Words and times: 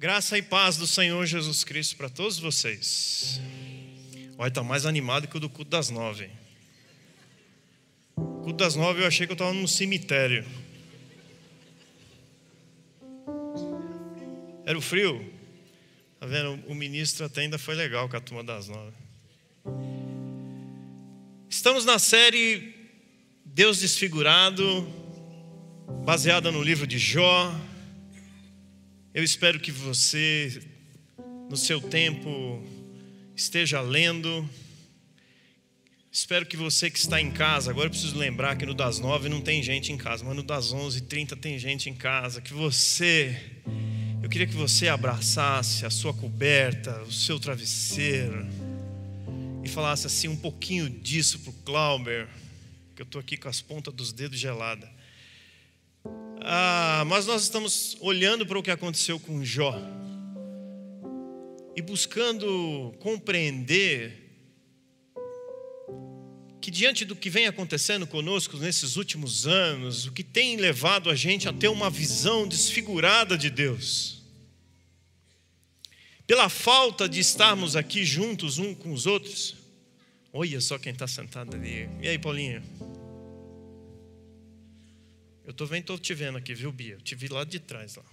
Graça 0.00 0.38
e 0.38 0.42
paz 0.42 0.76
do 0.76 0.86
Senhor 0.86 1.26
Jesus 1.26 1.64
Cristo 1.64 1.96
para 1.96 2.08
todos 2.08 2.38
vocês. 2.38 3.40
Olha, 4.38 4.46
está 4.46 4.62
mais 4.62 4.86
animado 4.86 5.26
que 5.26 5.36
o 5.36 5.40
do 5.40 5.50
culto 5.50 5.72
das 5.72 5.90
nove. 5.90 6.30
O 8.14 8.42
culto 8.44 8.58
das 8.58 8.76
nove 8.76 9.02
eu 9.02 9.08
achei 9.08 9.26
que 9.26 9.32
eu 9.32 9.34
estava 9.34 9.52
num 9.52 9.66
cemitério. 9.66 10.46
Era 14.64 14.78
o 14.78 14.80
frio? 14.80 15.34
Tá 16.20 16.26
vendo? 16.26 16.64
O 16.68 16.76
ministro 16.76 17.26
até 17.26 17.40
ainda 17.40 17.58
foi 17.58 17.74
legal 17.74 18.08
com 18.08 18.16
a 18.16 18.20
turma 18.20 18.44
das 18.44 18.68
nove. 18.68 18.94
Estamos 21.50 21.84
na 21.84 21.98
série 21.98 22.72
Deus 23.44 23.80
Desfigurado, 23.80 24.86
baseada 26.04 26.52
no 26.52 26.62
livro 26.62 26.86
de 26.86 27.00
Jó. 27.00 27.52
Eu 29.18 29.24
espero 29.24 29.58
que 29.58 29.72
você, 29.72 30.62
no 31.50 31.56
seu 31.56 31.80
tempo, 31.80 32.62
esteja 33.34 33.80
lendo. 33.80 34.48
Espero 36.12 36.46
que 36.46 36.56
você 36.56 36.88
que 36.88 37.00
está 37.00 37.20
em 37.20 37.32
casa, 37.32 37.72
agora 37.72 37.86
eu 37.86 37.90
preciso 37.90 38.16
lembrar 38.16 38.54
que 38.54 38.64
no 38.64 38.72
das 38.72 39.00
nove 39.00 39.28
não 39.28 39.40
tem 39.40 39.60
gente 39.60 39.90
em 39.90 39.96
casa, 39.96 40.24
mas 40.24 40.36
no 40.36 40.44
das 40.44 40.70
onze 40.70 40.98
e 40.98 41.00
trinta 41.00 41.34
tem 41.34 41.58
gente 41.58 41.90
em 41.90 41.94
casa. 41.96 42.40
Que 42.40 42.54
você, 42.54 43.36
eu 44.22 44.28
queria 44.28 44.46
que 44.46 44.54
você 44.54 44.86
abraçasse 44.86 45.84
a 45.84 45.90
sua 45.90 46.14
coberta, 46.14 47.02
o 47.02 47.10
seu 47.10 47.40
travesseiro 47.40 48.46
e 49.64 49.68
falasse 49.68 50.06
assim 50.06 50.28
um 50.28 50.36
pouquinho 50.36 50.88
disso 50.88 51.40
para 51.40 51.50
o 51.50 51.54
Clauber, 51.64 52.28
que 52.94 53.02
eu 53.02 53.04
estou 53.04 53.20
aqui 53.20 53.36
com 53.36 53.48
as 53.48 53.60
pontas 53.60 53.92
dos 53.92 54.12
dedos 54.12 54.38
geladas. 54.38 54.88
Ah, 56.40 57.04
mas 57.06 57.26
nós 57.26 57.42
estamos 57.42 57.96
olhando 58.00 58.46
para 58.46 58.58
o 58.58 58.62
que 58.62 58.70
aconteceu 58.70 59.18
com 59.18 59.44
Jó 59.44 59.78
e 61.76 61.82
buscando 61.82 62.94
compreender 62.98 64.26
que 66.60 66.70
diante 66.70 67.04
do 67.04 67.16
que 67.16 67.30
vem 67.30 67.46
acontecendo 67.46 68.06
conosco 68.06 68.56
nesses 68.56 68.96
últimos 68.96 69.46
anos, 69.46 70.06
o 70.06 70.12
que 70.12 70.24
tem 70.24 70.56
levado 70.56 71.08
a 71.08 71.14
gente 71.14 71.48
a 71.48 71.52
ter 71.52 71.68
uma 71.68 71.88
visão 71.88 72.46
desfigurada 72.46 73.38
de 73.38 73.48
Deus, 73.48 74.22
pela 76.26 76.48
falta 76.48 77.08
de 77.08 77.20
estarmos 77.20 77.74
aqui 77.74 78.04
juntos 78.04 78.58
um 78.58 78.74
com 78.74 78.92
os 78.92 79.06
outros. 79.06 79.56
Olha 80.32 80.60
só 80.60 80.78
quem 80.78 80.92
está 80.92 81.06
sentado 81.06 81.56
ali. 81.56 81.88
E 82.02 82.08
aí, 82.08 82.18
Paulinho? 82.18 82.62
Eu 85.48 85.52
estou 85.52 85.66
vendo, 85.66 85.80
estou 85.80 85.98
te 85.98 86.12
vendo 86.12 86.36
aqui, 86.36 86.52
viu, 86.52 86.70
Bia? 86.70 86.92
Eu 86.96 87.00
te 87.00 87.14
vi 87.14 87.26
lá 87.26 87.42
de 87.42 87.58
trás 87.58 87.96
lá. 87.96 88.04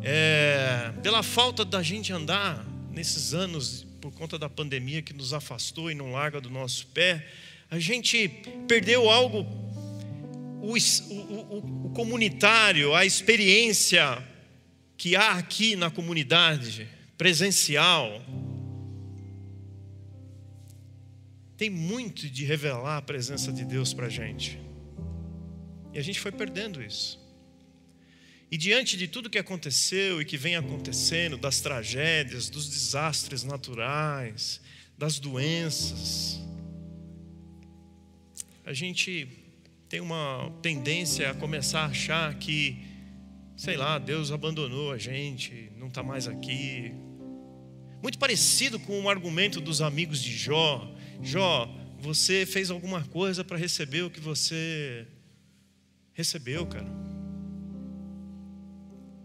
É, 0.00 0.92
pela 1.02 1.24
falta 1.24 1.64
da 1.64 1.82
gente 1.82 2.12
andar 2.12 2.64
nesses 2.92 3.34
anos 3.34 3.84
por 4.00 4.12
conta 4.12 4.38
da 4.38 4.48
pandemia 4.48 5.02
que 5.02 5.12
nos 5.12 5.32
afastou 5.32 5.90
e 5.90 5.94
não 5.94 6.12
larga 6.12 6.40
do 6.40 6.48
nosso 6.48 6.86
pé, 6.86 7.28
a 7.68 7.80
gente 7.80 8.28
perdeu 8.68 9.10
algo, 9.10 9.40
o, 10.62 10.76
o, 11.10 11.86
o 11.86 11.90
comunitário, 11.90 12.94
a 12.94 13.04
experiência 13.04 14.24
que 14.96 15.16
há 15.16 15.32
aqui 15.32 15.74
na 15.74 15.90
comunidade, 15.90 16.86
presencial, 17.18 18.22
tem 21.56 21.70
muito 21.70 22.30
de 22.30 22.44
revelar 22.44 22.98
a 22.98 23.02
presença 23.02 23.52
de 23.52 23.64
Deus 23.64 23.92
para 23.92 24.06
a 24.06 24.10
gente. 24.10 24.63
E 25.94 25.98
a 25.98 26.02
gente 26.02 26.18
foi 26.18 26.32
perdendo 26.32 26.82
isso. 26.82 27.22
E 28.50 28.56
diante 28.56 28.96
de 28.96 29.06
tudo 29.08 29.30
que 29.30 29.38
aconteceu 29.38 30.20
e 30.20 30.24
que 30.24 30.36
vem 30.36 30.56
acontecendo, 30.56 31.36
das 31.36 31.60
tragédias, 31.60 32.50
dos 32.50 32.68
desastres 32.68 33.44
naturais, 33.44 34.60
das 34.98 35.18
doenças, 35.18 36.40
a 38.64 38.72
gente 38.72 39.28
tem 39.88 40.00
uma 40.00 40.50
tendência 40.62 41.30
a 41.30 41.34
começar 41.34 41.82
a 41.82 41.86
achar 41.86 42.34
que, 42.34 42.76
sei 43.56 43.76
lá, 43.76 43.98
Deus 43.98 44.32
abandonou 44.32 44.90
a 44.90 44.98
gente, 44.98 45.70
não 45.76 45.88
está 45.88 46.02
mais 46.02 46.26
aqui. 46.26 46.92
Muito 48.02 48.18
parecido 48.18 48.78
com 48.80 49.02
o 49.02 49.08
argumento 49.08 49.60
dos 49.60 49.80
amigos 49.80 50.20
de 50.22 50.36
Jó. 50.36 50.92
Jó, 51.22 51.72
você 52.00 52.44
fez 52.44 52.70
alguma 52.70 53.04
coisa 53.04 53.44
para 53.44 53.56
receber 53.56 54.02
o 54.02 54.10
que 54.10 54.20
você 54.20 55.06
recebeu, 56.14 56.66
cara. 56.66 56.88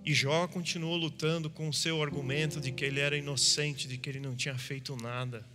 E 0.03 0.13
Jó 0.13 0.47
continuou 0.47 0.97
lutando 0.97 1.50
com 1.50 1.69
o 1.69 1.73
seu 1.73 2.01
argumento 2.01 2.59
de 2.59 2.72
que 2.72 2.83
ele 2.83 3.00
era 3.00 3.16
inocente, 3.16 3.88
de 3.88 3.97
que 3.97 4.09
ele 4.09 4.19
não 4.19 4.35
tinha 4.35 4.57
feito 4.57 4.95
nada. 4.95 5.45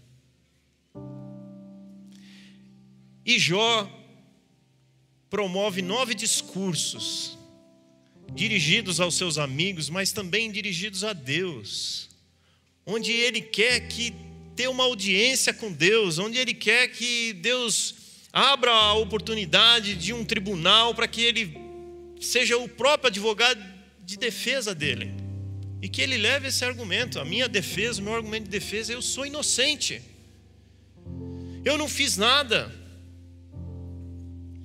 E 3.26 3.38
Jó 3.38 3.90
promove 5.28 5.82
nove 5.82 6.14
discursos 6.14 7.36
dirigidos 8.32 9.00
aos 9.00 9.16
seus 9.16 9.38
amigos, 9.38 9.90
mas 9.90 10.12
também 10.12 10.50
dirigidos 10.50 11.04
a 11.04 11.12
Deus, 11.12 12.08
onde 12.86 13.10
ele 13.10 13.40
quer 13.40 13.88
que 13.88 14.14
ter 14.54 14.68
uma 14.68 14.84
audiência 14.84 15.52
com 15.52 15.72
Deus, 15.72 16.18
onde 16.18 16.38
ele 16.38 16.54
quer 16.54 16.88
que 16.88 17.32
Deus 17.32 17.94
abra 18.34 18.72
a 18.72 18.94
oportunidade 18.94 19.94
de 19.94 20.12
um 20.12 20.24
tribunal 20.24 20.92
para 20.92 21.06
que 21.06 21.22
ele 21.22 21.56
seja 22.20 22.58
o 22.58 22.68
próprio 22.68 23.06
advogado 23.06 23.62
de 24.04 24.16
defesa 24.16 24.74
dele. 24.74 25.14
E 25.80 25.88
que 25.88 26.02
ele 26.02 26.18
leve 26.18 26.48
esse 26.48 26.64
argumento, 26.64 27.20
a 27.20 27.24
minha 27.24 27.48
defesa, 27.48 28.00
o 28.00 28.04
meu 28.04 28.14
argumento 28.14 28.44
de 28.44 28.50
defesa, 28.50 28.92
eu 28.92 29.00
sou 29.00 29.24
inocente. 29.24 30.02
Eu 31.64 31.78
não 31.78 31.86
fiz 31.86 32.16
nada 32.16 32.74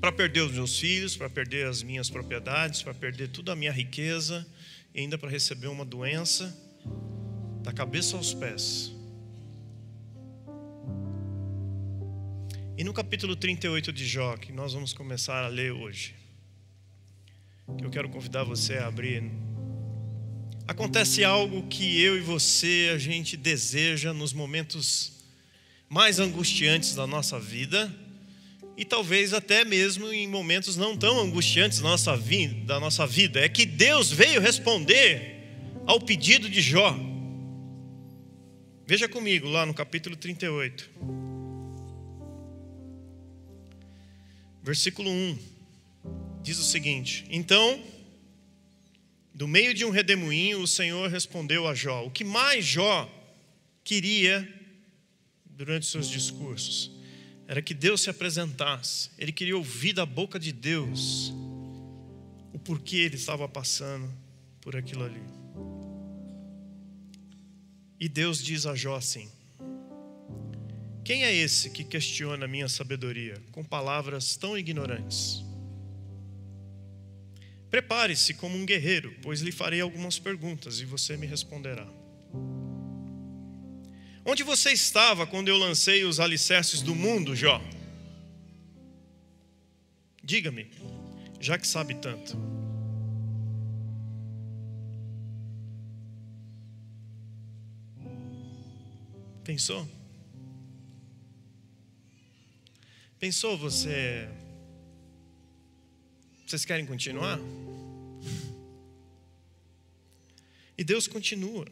para 0.02 0.12
perder 0.12 0.42
os 0.42 0.54
meus 0.54 0.80
filhos, 0.80 1.16
para 1.16 1.30
perder 1.30 1.68
as 1.68 1.84
minhas 1.84 2.10
propriedades, 2.10 2.82
para 2.82 2.94
perder 2.94 3.28
toda 3.28 3.52
a 3.52 3.56
minha 3.56 3.72
riqueza, 3.72 4.48
e 4.96 5.02
ainda 5.02 5.18
para 5.18 5.30
receber 5.30 5.68
uma 5.68 5.86
doença 5.86 6.58
da 7.62 7.72
cabeça 7.72 8.18
aos 8.18 8.34
pés. 8.34 8.92
E 12.80 12.84
no 12.86 12.94
capítulo 12.94 13.36
38 13.36 13.92
de 13.92 14.08
Jó, 14.08 14.38
que 14.38 14.54
nós 14.54 14.72
vamos 14.72 14.94
começar 14.94 15.44
a 15.44 15.50
ler 15.50 15.74
hoje, 15.74 16.16
que 17.78 17.84
eu 17.84 17.90
quero 17.90 18.08
convidar 18.08 18.46
você 18.46 18.76
a 18.76 18.88
abrir, 18.88 19.22
acontece 20.66 21.22
algo 21.22 21.68
que 21.68 22.02
eu 22.02 22.16
e 22.16 22.22
você 22.22 22.90
a 22.96 22.98
gente 22.98 23.36
deseja 23.36 24.14
nos 24.14 24.32
momentos 24.32 25.12
mais 25.90 26.22
angustiantes 26.22 26.96
da 26.96 27.06
nossa 27.06 27.38
vida 27.38 27.94
e 28.78 28.86
talvez 28.86 29.34
até 29.34 29.66
mesmo 29.66 30.10
em 30.14 30.26
momentos 30.26 30.78
não 30.78 30.96
tão 30.96 31.20
angustiantes 31.20 31.82
da 31.82 31.90
nossa 31.90 32.16
vida, 32.16 32.64
da 32.64 32.80
nossa 32.80 33.06
vida, 33.06 33.42
é 33.42 33.50
que 33.50 33.66
Deus 33.66 34.10
veio 34.10 34.40
responder 34.40 35.52
ao 35.86 36.00
pedido 36.00 36.50
de 36.50 36.62
Jó. 36.62 36.98
Veja 38.88 39.10
comigo 39.10 39.50
lá 39.50 39.66
no 39.66 39.74
capítulo 39.74 40.16
38. 40.16 41.39
Versículo 44.70 45.10
1 45.10 45.40
diz 46.44 46.60
o 46.60 46.64
seguinte: 46.64 47.26
Então, 47.32 47.84
do 49.34 49.48
meio 49.48 49.74
de 49.74 49.84
um 49.84 49.90
redemoinho, 49.90 50.62
o 50.62 50.68
Senhor 50.68 51.10
respondeu 51.10 51.68
a 51.68 51.74
Jó. 51.74 52.06
O 52.06 52.12
que 52.12 52.24
mais 52.24 52.66
Jó 52.66 53.10
queria 53.84 54.48
durante 55.44 55.88
seus 55.88 56.08
discursos 56.08 56.92
era 57.48 57.64
que 57.64 57.74
Deus 57.74 58.02
se 58.02 58.12
apresentasse. 58.12 59.10
Ele 59.18 59.32
queria 59.32 59.58
ouvir 59.58 59.94
da 59.94 60.06
boca 60.06 60.40
de 60.40 60.52
Deus 60.52 61.34
o 62.54 62.60
porquê 62.60 62.98
ele 62.98 63.16
estava 63.16 63.50
passando 63.50 64.08
por 64.62 64.76
aquilo 64.76 65.04
ali. 65.04 65.24
E 68.00 68.08
Deus 68.08 68.38
diz 68.44 68.68
a 68.68 68.76
Jó 68.76 68.96
assim: 68.96 69.32
quem 71.10 71.24
é 71.24 71.34
esse 71.34 71.72
que 71.72 71.84
questiona 71.84 72.46
a 72.46 72.48
minha 72.48 72.70
sabedoria 72.70 73.42
com 73.52 73.64
palavras 73.64 74.38
tão 74.38 74.56
ignorantes? 74.56 75.44
Prepare-se 77.68 78.36
como 78.36 78.56
um 78.56 78.64
guerreiro, 78.64 79.16
pois 79.24 79.42
lhe 79.42 79.52
farei 79.52 79.82
algumas 79.82 80.20
perguntas 80.20 80.80
e 80.80 80.86
você 80.86 81.18
me 81.18 81.26
responderá. 81.26 81.88
Onde 84.24 84.44
você 84.44 84.72
estava 84.72 85.26
quando 85.26 85.48
eu 85.48 85.58
lancei 85.58 86.04
os 86.04 86.20
alicerces 86.20 86.84
do 86.84 86.94
mundo, 86.94 87.36
Jó? 87.36 87.60
Diga-me, 90.24 90.70
já 91.40 91.58
que 91.58 91.66
sabe 91.68 91.96
tanto. 91.96 92.38
Pensou? 99.44 99.90
Pensou 103.20 103.58
você. 103.58 104.30
Vocês 106.48 106.64
querem 106.64 106.86
continuar? 106.86 107.38
E 110.78 110.84
Deus 110.86 111.06
continua. 111.06 111.68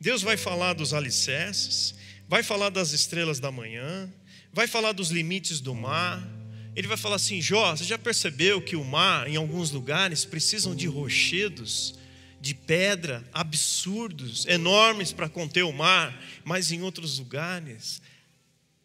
Deus 0.00 0.20
vai 0.20 0.36
falar 0.36 0.72
dos 0.72 0.92
alicerces, 0.92 1.94
vai 2.28 2.42
falar 2.42 2.70
das 2.70 2.90
estrelas 2.90 3.38
da 3.38 3.52
manhã, 3.52 4.12
vai 4.52 4.66
falar 4.66 4.90
dos 4.90 5.10
limites 5.10 5.60
do 5.60 5.76
mar. 5.76 6.20
Ele 6.74 6.88
vai 6.88 6.96
falar 6.96 7.16
assim: 7.16 7.40
Jó, 7.40 7.76
você 7.76 7.84
já 7.84 7.96
percebeu 7.96 8.60
que 8.60 8.74
o 8.74 8.84
mar, 8.84 9.28
em 9.28 9.36
alguns 9.36 9.70
lugares, 9.70 10.24
precisam 10.24 10.74
de 10.74 10.88
rochedos, 10.88 11.94
de 12.40 12.52
pedra, 12.52 13.24
absurdos, 13.32 14.44
enormes 14.46 15.12
para 15.12 15.28
conter 15.28 15.62
o 15.62 15.72
mar, 15.72 16.20
mas 16.44 16.72
em 16.72 16.82
outros 16.82 17.20
lugares 17.20 18.02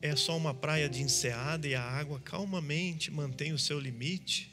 é 0.02 0.16
só 0.16 0.38
uma 0.38 0.54
praia 0.54 0.88
de 0.88 1.02
enseada 1.02 1.68
e 1.68 1.76
a 1.76 1.82
água 1.82 2.22
calmamente 2.24 3.12
mantém 3.12 3.52
o 3.52 3.60
seu 3.60 3.80
limite. 3.80 4.50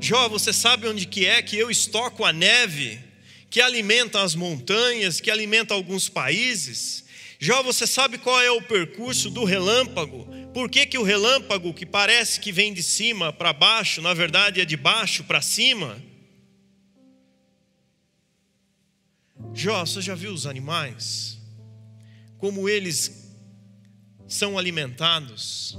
Jó, 0.00 0.28
você 0.28 0.52
sabe 0.52 0.86
onde 0.86 1.06
que 1.06 1.24
é 1.24 1.40
que 1.40 1.56
eu 1.56 1.70
estoco 1.70 2.24
a 2.24 2.32
neve 2.32 3.00
que 3.48 3.60
alimenta 3.60 4.22
as 4.22 4.34
montanhas, 4.34 5.20
que 5.20 5.30
alimenta 5.30 5.72
alguns 5.72 6.08
países? 6.08 7.04
Jó, 7.38 7.62
você 7.62 7.86
sabe 7.86 8.18
qual 8.18 8.40
é 8.40 8.50
o 8.50 8.62
percurso 8.62 9.30
do 9.30 9.44
relâmpago? 9.44 10.28
Por 10.52 10.68
que, 10.68 10.84
que 10.84 10.98
o 10.98 11.02
relâmpago, 11.02 11.72
que 11.72 11.86
parece 11.86 12.38
que 12.38 12.52
vem 12.52 12.74
de 12.74 12.82
cima 12.82 13.32
para 13.32 13.52
baixo, 13.54 14.02
na 14.02 14.12
verdade 14.12 14.60
é 14.60 14.64
de 14.64 14.76
baixo 14.76 15.24
para 15.24 15.40
cima? 15.40 16.00
Jó, 19.54 19.84
você 19.84 20.02
já 20.02 20.14
viu 20.14 20.32
os 20.32 20.46
animais? 20.46 21.38
Como 22.38 22.68
eles 22.68 23.21
são 24.32 24.58
alimentados? 24.58 25.76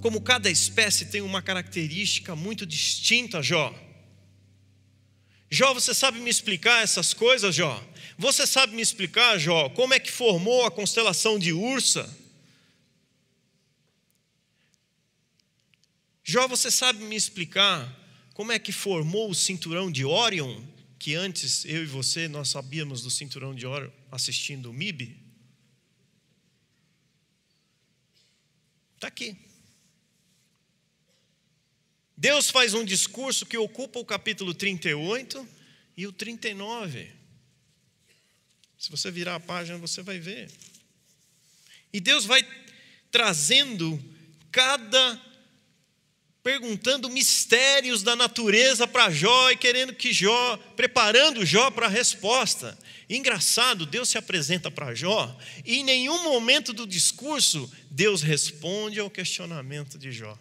Como 0.00 0.20
cada 0.20 0.48
espécie 0.48 1.06
tem 1.06 1.20
uma 1.20 1.42
característica 1.42 2.36
muito 2.36 2.64
distinta, 2.64 3.42
Jó. 3.42 3.74
Jó, 5.50 5.74
você 5.74 5.92
sabe 5.94 6.20
me 6.20 6.30
explicar 6.30 6.82
essas 6.82 7.12
coisas, 7.12 7.54
Jó? 7.54 7.82
Você 8.16 8.46
sabe 8.46 8.74
me 8.74 8.82
explicar, 8.82 9.38
Jó, 9.38 9.68
como 9.70 9.94
é 9.94 9.98
que 9.98 10.10
formou 10.10 10.64
a 10.64 10.70
constelação 10.70 11.38
de 11.38 11.52
Ursa? 11.52 12.08
Jó, 16.22 16.46
você 16.46 16.70
sabe 16.70 17.02
me 17.02 17.16
explicar 17.16 17.96
como 18.34 18.52
é 18.52 18.58
que 18.58 18.70
formou 18.70 19.30
o 19.30 19.34
cinturão 19.34 19.90
de 19.90 20.04
Orion, 20.04 20.62
que 20.98 21.14
antes 21.14 21.64
eu 21.64 21.82
e 21.82 21.86
você 21.86 22.28
nós 22.28 22.50
sabíamos 22.50 23.02
do 23.02 23.10
cinturão 23.10 23.54
de 23.54 23.66
Orion 23.66 23.90
assistindo 24.12 24.70
o 24.70 24.72
MIB? 24.72 25.27
Está 28.98 29.06
aqui. 29.06 29.36
Deus 32.16 32.50
faz 32.50 32.74
um 32.74 32.84
discurso 32.84 33.46
que 33.46 33.56
ocupa 33.56 34.00
o 34.00 34.04
capítulo 34.04 34.52
38 34.52 35.48
e 35.96 36.04
o 36.04 36.12
39. 36.12 37.08
Se 38.76 38.90
você 38.90 39.08
virar 39.12 39.36
a 39.36 39.40
página, 39.40 39.78
você 39.78 40.02
vai 40.02 40.18
ver. 40.18 40.50
E 41.92 42.00
Deus 42.00 42.26
vai 42.26 42.44
trazendo 43.08 44.02
cada 44.50 45.24
perguntando 46.42 47.08
mistérios 47.08 48.02
da 48.02 48.16
natureza 48.16 48.84
para 48.88 49.12
Jó 49.12 49.52
e 49.52 49.56
querendo 49.56 49.94
que 49.94 50.12
Jó, 50.12 50.56
preparando 50.74 51.46
Jó 51.46 51.70
para 51.70 51.86
a 51.86 51.90
resposta. 51.90 52.76
Engraçado, 53.08 53.86
Deus 53.86 54.10
se 54.10 54.18
apresenta 54.18 54.70
para 54.70 54.94
Jó 54.94 55.34
e 55.64 55.76
em 55.76 55.84
nenhum 55.84 56.24
momento 56.24 56.74
do 56.74 56.86
discurso 56.86 57.70
Deus 57.90 58.22
responde 58.22 59.00
ao 59.00 59.10
questionamento 59.10 59.98
de 59.98 60.12
Jó. 60.12 60.38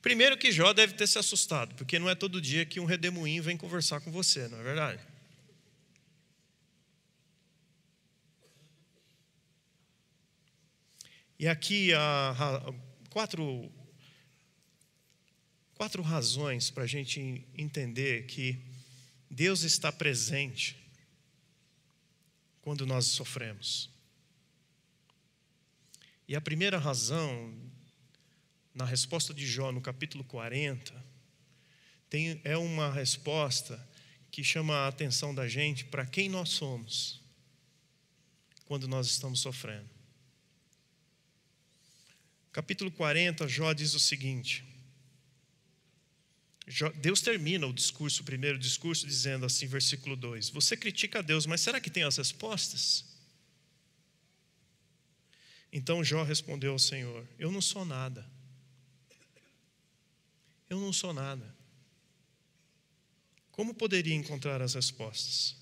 Primeiro 0.00 0.38
que 0.38 0.50
Jó 0.50 0.72
deve 0.72 0.94
ter 0.94 1.06
se 1.06 1.18
assustado, 1.18 1.74
porque 1.74 1.98
não 1.98 2.08
é 2.08 2.14
todo 2.14 2.40
dia 2.40 2.64
que 2.64 2.80
um 2.80 2.86
redemoinho 2.86 3.42
vem 3.42 3.56
conversar 3.56 4.00
com 4.00 4.10
você, 4.10 4.48
não 4.48 4.58
é 4.58 4.62
verdade? 4.62 5.00
E 11.38 11.46
aqui 11.46 11.92
há 11.92 12.72
quatro, 13.10 13.70
quatro 15.80 16.02
razões 16.02 16.70
para 16.70 16.84
a 16.84 16.86
gente 16.86 17.42
entender 17.56 18.26
que 18.26 18.62
Deus 19.30 19.62
está 19.62 19.90
presente 19.90 20.76
quando 22.60 22.84
nós 22.84 23.06
sofremos. 23.06 23.88
E 26.28 26.36
a 26.36 26.40
primeira 26.42 26.76
razão 26.76 27.58
na 28.74 28.84
resposta 28.84 29.32
de 29.32 29.46
Jó, 29.46 29.72
no 29.72 29.80
capítulo 29.80 30.22
40, 30.22 30.92
tem, 32.10 32.38
é 32.44 32.58
uma 32.58 32.92
resposta 32.92 33.82
que 34.30 34.44
chama 34.44 34.74
a 34.80 34.88
atenção 34.88 35.34
da 35.34 35.48
gente 35.48 35.86
para 35.86 36.04
quem 36.04 36.28
nós 36.28 36.50
somos 36.50 37.22
quando 38.66 38.86
nós 38.86 39.06
estamos 39.06 39.40
sofrendo. 39.40 39.88
Capítulo 42.52 42.90
40, 42.90 43.48
Jó 43.48 43.72
diz 43.72 43.94
o 43.94 44.00
seguinte: 44.00 44.68
Deus 46.96 47.20
termina 47.20 47.66
o 47.66 47.72
discurso, 47.72 48.22
o 48.22 48.24
primeiro 48.24 48.58
discurso, 48.58 49.06
dizendo 49.06 49.46
assim, 49.46 49.66
versículo 49.66 50.16
2: 50.16 50.50
Você 50.50 50.76
critica 50.76 51.18
a 51.18 51.22
Deus, 51.22 51.46
mas 51.46 51.60
será 51.60 51.80
que 51.80 51.90
tem 51.90 52.04
as 52.04 52.16
respostas? 52.16 53.04
Então 55.72 56.04
Jó 56.04 56.22
respondeu 56.22 56.72
ao 56.72 56.78
Senhor: 56.78 57.26
Eu 57.38 57.50
não 57.50 57.60
sou 57.60 57.84
nada 57.84 58.24
eu 60.70 60.78
não 60.78 60.92
sou 60.92 61.12
nada. 61.12 61.52
Como 63.50 63.74
poderia 63.74 64.14
encontrar 64.14 64.62
as 64.62 64.74
respostas? 64.74 65.56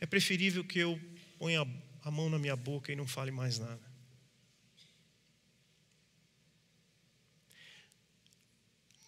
É 0.00 0.06
preferível 0.06 0.64
que 0.64 0.78
eu 0.78 0.98
ponha 1.38 1.60
a 2.02 2.10
mão 2.10 2.30
na 2.30 2.38
minha 2.38 2.56
boca 2.56 2.90
e 2.90 2.96
não 2.96 3.06
fale 3.06 3.30
mais 3.30 3.58
nada. 3.58 3.91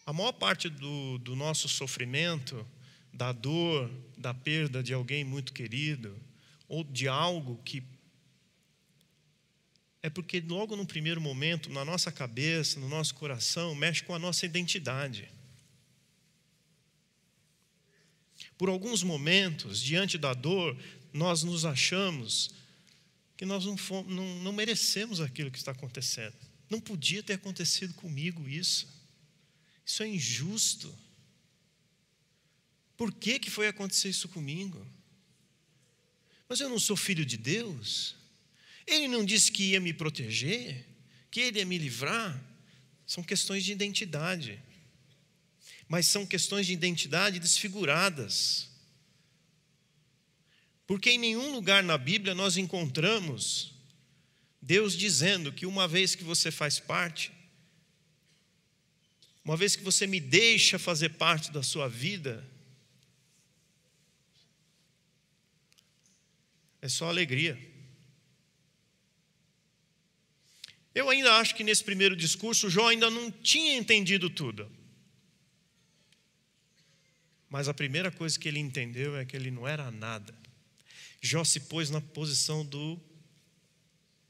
A 0.06 0.12
maior 0.12 0.33
parte 0.33 0.69
do, 0.69 1.19
do 1.19 1.35
nosso 1.35 1.69
sofrimento, 1.69 2.67
da 3.12 3.33
dor, 3.33 3.91
da 4.19 4.35
perda 4.35 4.83
de 4.83 4.93
alguém 4.93 5.25
muito 5.25 5.53
querido, 5.53 6.21
ou 6.69 6.85
de 6.85 7.09
algo 7.09 7.61
que 7.65 7.83
é 10.03 10.11
porque 10.11 10.39
logo 10.39 10.77
no 10.77 10.85
primeiro 10.85 11.19
momento, 11.19 11.71
na 11.71 11.83
nossa 11.83 12.12
cabeça, 12.12 12.79
no 12.79 12.91
nosso 12.91 13.15
coração, 13.15 13.75
mexe 13.75 14.03
com 14.03 14.15
a 14.15 14.19
nossa 14.19 14.45
identidade. 14.45 15.31
Por 18.59 18.69
alguns 18.69 19.02
momentos, 19.02 19.81
diante 19.81 20.19
da 20.19 20.35
dor, 20.35 20.76
nós 21.11 21.43
nos 21.43 21.64
achamos 21.64 22.50
que 23.35 23.47
nós 23.47 23.64
não, 23.64 23.78
fomos, 23.78 24.14
não, 24.14 24.43
não 24.43 24.52
merecemos 24.52 25.23
aquilo 25.23 25.50
que 25.50 25.57
está 25.57 25.73
acontecendo. 25.73 26.35
Não 26.69 26.81
podia 26.81 27.23
ter 27.23 27.33
acontecido 27.35 27.95
comigo 27.95 28.47
isso. 28.47 28.87
Isso 29.85 30.03
é 30.03 30.09
injusto. 30.09 30.93
Por 32.97 33.12
que, 33.12 33.38
que 33.38 33.50
foi 33.50 33.67
acontecer 33.67 34.09
isso 34.09 34.29
comigo? 34.29 34.85
Mas 36.49 36.61
eu 36.61 36.69
não 36.69 36.79
sou 36.79 36.97
filho 36.97 37.25
de 37.25 37.37
Deus? 37.37 38.14
Ele 38.87 39.09
não 39.09 39.25
disse 39.25 39.50
que 39.50 39.71
ia 39.71 39.81
me 39.81 39.93
proteger, 39.93 40.87
que 41.31 41.41
ele 41.41 41.59
ia 41.59 41.67
me 41.67 41.79
livrar. 41.79 42.43
São 43.07 43.23
questões 43.23 43.64
de 43.64 43.73
identidade. 43.73 44.62
Mas 45.88 46.07
são 46.07 46.25
questões 46.25 46.67
de 46.67 46.73
identidade 46.73 47.38
desfiguradas. 47.38 48.69
Porque 50.87 51.11
em 51.11 51.19
nenhum 51.19 51.53
lugar 51.53 51.83
na 51.83 51.99
Bíblia 51.99 52.35
nós 52.35 52.57
encontramos 52.57 53.73
Deus 54.61 54.97
dizendo 54.97 55.53
que 55.53 55.67
uma 55.67 55.87
vez 55.87 56.14
que 56.14 56.25
você 56.25 56.50
faz 56.50 56.79
parte, 56.79 57.31
uma 59.45 59.57
vez 59.57 59.77
que 59.77 59.83
você 59.83 60.07
me 60.07 60.19
deixa 60.19 60.79
fazer 60.79 61.11
parte 61.11 61.53
da 61.53 61.63
sua 61.63 61.87
vida, 61.87 62.49
é 66.81 66.89
só 66.89 67.09
alegria. 67.09 67.59
Eu 70.95 71.11
ainda 71.11 71.35
acho 71.35 71.55
que 71.55 71.65
nesse 71.65 71.85
primeiro 71.85 72.17
discurso 72.17 72.71
Jó 72.71 72.89
ainda 72.89 73.11
não 73.11 73.31
tinha 73.31 73.77
entendido 73.77 74.31
tudo. 74.31 74.71
Mas 77.51 77.69
a 77.69 77.75
primeira 77.75 78.11
coisa 78.11 78.39
que 78.39 78.49
ele 78.49 78.59
entendeu 78.59 79.17
é 79.17 79.25
que 79.25 79.37
ele 79.37 79.51
não 79.51 79.69
era 79.69 79.91
nada. 79.91 80.35
Jó 81.21 81.45
se 81.45 81.61
pôs 81.61 81.91
na 81.91 82.01
posição 82.01 82.65
do 82.65 82.99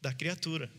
da 0.00 0.12
criatura. 0.12 0.70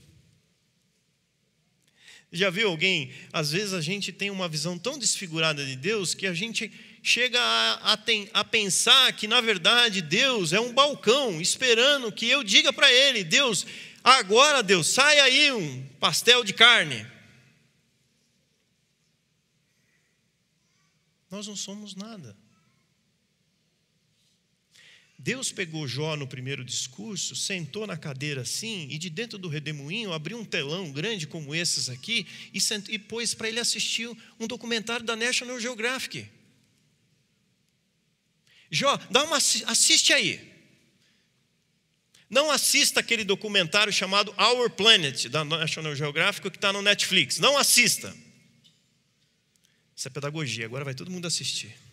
Já 2.36 2.50
viu 2.50 2.70
alguém? 2.70 3.12
Às 3.32 3.52
vezes 3.52 3.74
a 3.74 3.82
gente 3.82 4.12
tem 4.12 4.30
uma 4.30 4.48
visão 4.48 4.78
tão 4.78 5.00
desfigurada 5.00 5.66
de 5.66 5.76
Deus 5.76 6.14
que 6.14 6.28
a 6.28 6.34
gente 6.34 6.72
chega 7.02 7.40
a, 7.40 7.94
a, 7.94 7.98
tem, 7.98 8.30
a 8.34 8.44
pensar 8.44 9.14
que, 9.14 9.28
na 9.28 9.42
verdade, 9.42 10.02
Deus 10.02 10.54
é 10.54 10.60
um 10.60 10.74
balcão 10.74 11.40
esperando 11.40 12.12
que 12.12 12.28
eu 12.28 12.44
diga 12.44 12.74
para 12.74 12.92
Ele: 12.92 13.24
Deus, 13.24 13.66
Agora, 14.06 14.62
Deus, 14.62 14.90
sai 14.90 15.20
aí 15.20 15.52
um 15.52 15.84
pastel 16.00 16.44
de 16.44 16.54
carne. 16.54 17.08
Nós 21.32 21.48
não 21.48 21.56
somos 21.56 21.96
nada. 21.96 22.38
Deus 25.26 25.52
pegou 25.52 25.88
Jó 25.88 26.16
no 26.16 26.28
primeiro 26.28 26.64
discurso, 26.64 27.36
sentou 27.36 27.88
na 27.88 27.98
cadeira 27.98 28.42
assim, 28.42 28.88
e 28.92 28.98
de 29.00 29.10
dentro 29.10 29.40
do 29.40 29.48
redemoinho 29.48 30.14
abriu 30.14 30.38
um 30.38 30.46
telão 30.46 30.92
grande 30.92 31.26
como 31.26 31.56
esses 31.56 31.90
aqui, 31.90 32.28
e, 32.54 32.62
sent... 32.62 32.90
e 32.90 33.00
pôs 33.00 33.34
para 33.34 33.50
ele 33.50 33.60
assistir 33.60 34.08
um 34.40 34.46
documentário 34.46 35.04
da 35.04 35.16
National 35.16 35.60
Geographic. 35.60 36.30
Jó, 38.70 38.96
dá 39.10 39.24
uma, 39.24 39.38
assiste 39.38 40.14
aí. 40.14 40.40
Não 42.30 42.52
assista 42.52 43.00
aquele 43.00 43.24
documentário 43.24 43.92
chamado 43.92 44.32
Our 44.38 44.70
Planet, 44.70 45.26
da 45.26 45.44
National 45.44 45.96
Geographic, 45.96 46.52
que 46.52 46.58
está 46.58 46.72
no 46.72 46.84
Netflix. 46.84 47.40
Não 47.40 47.58
assista. 47.58 48.16
Isso 49.96 50.08
é 50.08 50.12
pedagogia, 50.12 50.66
agora 50.68 50.86
vai 50.86 50.94
todo 50.94 51.10
mundo 51.10 51.26
assistir. 51.26 51.85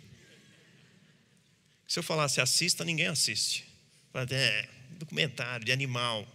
Se 1.92 1.98
eu 1.98 2.02
falasse 2.02 2.40
assista, 2.40 2.86
ninguém 2.86 3.08
assiste. 3.08 3.66
É, 4.30 4.66
documentário 4.92 5.62
de 5.62 5.72
animal. 5.72 6.26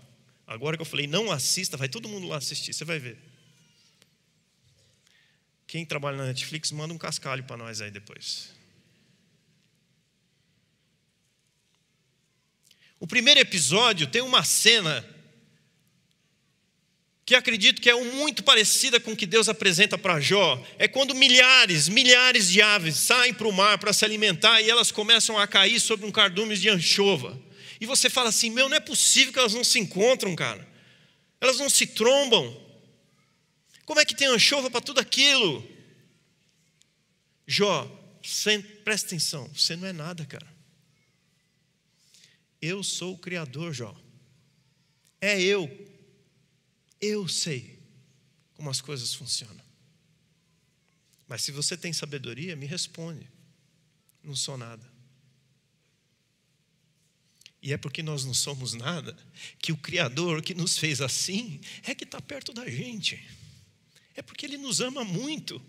Agora 0.45 0.77
que 0.77 0.81
eu 0.81 0.85
falei 0.85 1.07
não 1.07 1.31
assista, 1.31 1.75
vai 1.75 1.89
todo 1.89 2.07
mundo 2.07 2.27
lá 2.27 2.37
assistir, 2.37 2.75
você 2.75 2.85
vai 2.85 2.99
ver. 2.99 3.17
Quem 5.65 5.83
trabalha 5.83 6.15
na 6.15 6.25
Netflix, 6.25 6.71
manda 6.71 6.93
um 6.93 6.97
cascalho 6.99 7.43
para 7.43 7.57
nós 7.57 7.81
aí 7.81 7.89
depois. 7.89 8.51
O 12.99 13.07
primeiro 13.07 13.39
episódio 13.39 14.05
tem 14.05 14.21
uma 14.21 14.43
cena 14.43 15.03
que 17.27 17.35
acredito 17.35 17.81
que 17.81 17.89
é 17.89 18.03
muito 18.03 18.41
parecida 18.41 19.01
com 19.01 19.11
o 19.11 19.15
que 19.15 19.25
Deus 19.25 19.49
apresenta 19.49 19.97
para 19.97 20.17
Jó, 20.17 20.65
é 20.79 20.87
quando 20.87 21.13
milhares, 21.13 21.89
milhares 21.89 22.49
de 22.49 22.61
aves 22.61 22.95
saem 22.95 23.33
para 23.33 23.49
o 23.49 23.51
mar 23.51 23.77
para 23.77 23.91
se 23.91 24.05
alimentar 24.05 24.61
e 24.61 24.69
elas 24.69 24.93
começam 24.93 25.37
a 25.37 25.45
cair 25.45 25.77
sobre 25.81 26.05
um 26.05 26.11
cardume 26.11 26.55
de 26.55 26.69
anchova. 26.69 27.37
E 27.81 27.85
você 27.85 28.09
fala 28.09 28.29
assim: 28.29 28.49
meu, 28.49 28.69
não 28.69 28.77
é 28.77 28.79
possível 28.79 29.33
que 29.33 29.39
elas 29.39 29.53
não 29.53 29.65
se 29.65 29.77
encontram, 29.77 30.33
cara. 30.37 30.65
Elas 31.41 31.59
não 31.59 31.69
se 31.69 31.85
trombam. 31.87 32.65
Como 33.85 33.99
é 33.99 34.05
que 34.05 34.15
tem 34.15 34.29
anchova 34.29 34.71
para 34.71 34.79
tudo 34.79 35.01
aquilo? 35.01 35.69
Jó, 37.45 37.85
presta 38.85 39.07
atenção, 39.07 39.51
você 39.53 39.75
não 39.75 39.85
é 39.85 39.91
nada, 39.91 40.25
cara. 40.25 40.47
Eu 42.61 42.81
sou 42.83 43.15
o 43.15 43.17
Criador, 43.17 43.73
Jó. 43.73 43.93
É 45.19 45.41
eu 45.41 45.86
eu 46.99 47.27
sei 47.27 47.79
como 48.53 48.69
as 48.69 48.81
coisas 48.81 49.13
funcionam. 49.13 49.65
Mas 51.27 51.43
se 51.43 51.51
você 51.51 51.75
tem 51.75 51.91
sabedoria, 51.91 52.55
me 52.55 52.65
responde. 52.65 53.29
Não 54.23 54.35
sou 54.35 54.57
nada. 54.57 54.97
E 57.61 57.73
é 57.73 57.77
porque 57.77 58.01
nós 58.01 58.23
não 58.23 58.33
somos 58.33 58.73
nada 58.73 59.15
que 59.59 59.71
o 59.71 59.77
Criador 59.77 60.41
que 60.41 60.53
nos 60.53 60.77
fez 60.77 61.01
assim 61.01 61.59
é 61.83 61.93
que 61.93 62.03
está 62.03 62.21
perto 62.21 62.53
da 62.53 62.69
gente. 62.69 63.21
É 64.15 64.21
porque 64.21 64.45
Ele 64.45 64.57
nos 64.57 64.79
ama 64.79 65.03
muito. 65.03 65.61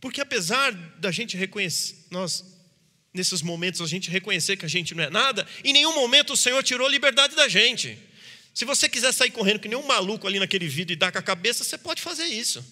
Porque 0.00 0.20
apesar 0.20 0.72
da 0.72 1.10
gente 1.10 1.36
reconhecer, 1.36 2.06
nós, 2.10 2.44
nesses 3.12 3.42
momentos, 3.42 3.80
a 3.80 3.86
gente 3.86 4.10
reconhecer 4.10 4.56
que 4.56 4.64
a 4.64 4.68
gente 4.68 4.94
não 4.94 5.04
é 5.04 5.10
nada, 5.10 5.46
em 5.64 5.72
nenhum 5.72 5.94
momento 5.94 6.32
o 6.32 6.36
Senhor 6.36 6.62
tirou 6.62 6.86
a 6.86 6.90
liberdade 6.90 7.34
da 7.34 7.48
gente. 7.48 7.98
Se 8.56 8.64
você 8.64 8.88
quiser 8.88 9.12
sair 9.12 9.30
correndo 9.30 9.60
que 9.60 9.68
nem 9.68 9.76
um 9.76 9.86
maluco 9.86 10.26
ali 10.26 10.38
naquele 10.38 10.66
vidro 10.66 10.90
e 10.90 10.96
dar 10.96 11.12
com 11.12 11.18
a 11.18 11.22
cabeça, 11.22 11.62
você 11.62 11.76
pode 11.76 12.00
fazer 12.00 12.24
isso. 12.24 12.64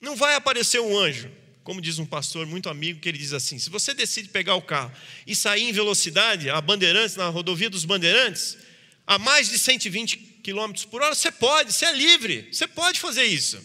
Não 0.00 0.14
vai 0.14 0.36
aparecer 0.36 0.80
um 0.80 0.96
anjo, 0.96 1.28
como 1.64 1.80
diz 1.80 1.98
um 1.98 2.06
pastor 2.06 2.46
muito 2.46 2.68
amigo, 2.68 3.00
que 3.00 3.08
ele 3.08 3.18
diz 3.18 3.32
assim: 3.32 3.58
se 3.58 3.68
você 3.68 3.92
decide 3.92 4.28
pegar 4.28 4.54
o 4.54 4.62
carro 4.62 4.92
e 5.26 5.34
sair 5.34 5.64
em 5.64 5.72
velocidade, 5.72 6.48
a 6.48 6.60
Bandeirantes, 6.60 7.16
na 7.16 7.28
rodovia 7.28 7.68
dos 7.68 7.84
Bandeirantes, 7.84 8.56
a 9.04 9.18
mais 9.18 9.48
de 9.48 9.58
120 9.58 10.16
km 10.44 10.72
por 10.88 11.02
hora, 11.02 11.12
você 11.12 11.32
pode, 11.32 11.72
você 11.72 11.86
é 11.86 11.92
livre, 11.92 12.48
você 12.52 12.68
pode 12.68 13.00
fazer 13.00 13.24
isso. 13.24 13.60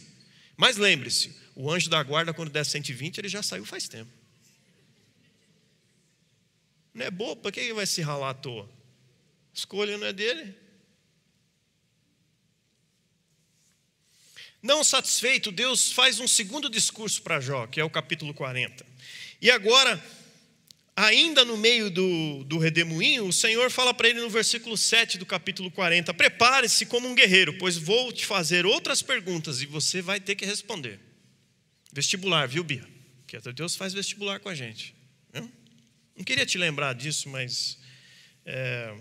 Mas 0.57 0.77
lembre-se, 0.77 1.31
o 1.53 1.69
anjo 1.69 1.91
da 1.91 2.01
guarda, 2.01 2.33
quando 2.33 2.49
der 2.49 2.65
120, 2.65 3.19
ele 3.19 3.29
já 3.29 3.43
saiu 3.43 3.67
faz 3.67 3.87
tempo. 3.87 4.11
Não 6.91 7.05
é 7.05 7.11
bobo, 7.11 7.43
para 7.43 7.51
que 7.51 7.59
ele 7.59 7.73
vai 7.75 7.85
se 7.85 8.01
ralar 8.01 8.31
à 8.31 8.33
toa? 8.33 8.80
Escolha 9.53 9.97
não 9.97 10.07
é 10.07 10.13
dele. 10.13 10.55
Não 14.61 14.83
satisfeito, 14.83 15.51
Deus 15.51 15.91
faz 15.91 16.19
um 16.19 16.27
segundo 16.27 16.69
discurso 16.69 17.21
para 17.23 17.39
Jó, 17.39 17.65
que 17.65 17.79
é 17.79 17.83
o 17.83 17.89
capítulo 17.89 18.33
40. 18.33 18.85
E 19.41 19.49
agora, 19.49 20.03
ainda 20.95 21.43
no 21.43 21.57
meio 21.57 21.89
do, 21.89 22.43
do 22.43 22.59
redemoinho, 22.59 23.25
o 23.25 23.33
Senhor 23.33 23.71
fala 23.71 23.91
para 23.91 24.07
ele 24.07 24.21
no 24.21 24.29
versículo 24.29 24.77
7 24.77 25.17
do 25.17 25.25
capítulo 25.25 25.71
40: 25.71 26.13
Prepare-se 26.13 26.85
como 26.85 27.07
um 27.07 27.15
guerreiro, 27.15 27.57
pois 27.57 27.75
vou 27.75 28.11
te 28.11 28.25
fazer 28.25 28.65
outras 28.65 29.01
perguntas 29.01 29.61
e 29.61 29.65
você 29.65 29.99
vai 29.99 30.19
ter 30.19 30.35
que 30.35 30.45
responder. 30.45 30.99
Vestibular, 31.91 32.47
viu, 32.47 32.63
Bia? 32.63 32.87
Que 33.25 33.39
Deus 33.53 33.75
faz 33.75 33.93
vestibular 33.93 34.39
com 34.39 34.49
a 34.49 34.55
gente. 34.55 34.93
Não 36.21 36.23
queria 36.23 36.45
te 36.45 36.57
lembrar 36.57 36.93
disso, 36.93 37.29
mas. 37.29 37.79
É, 38.45 38.93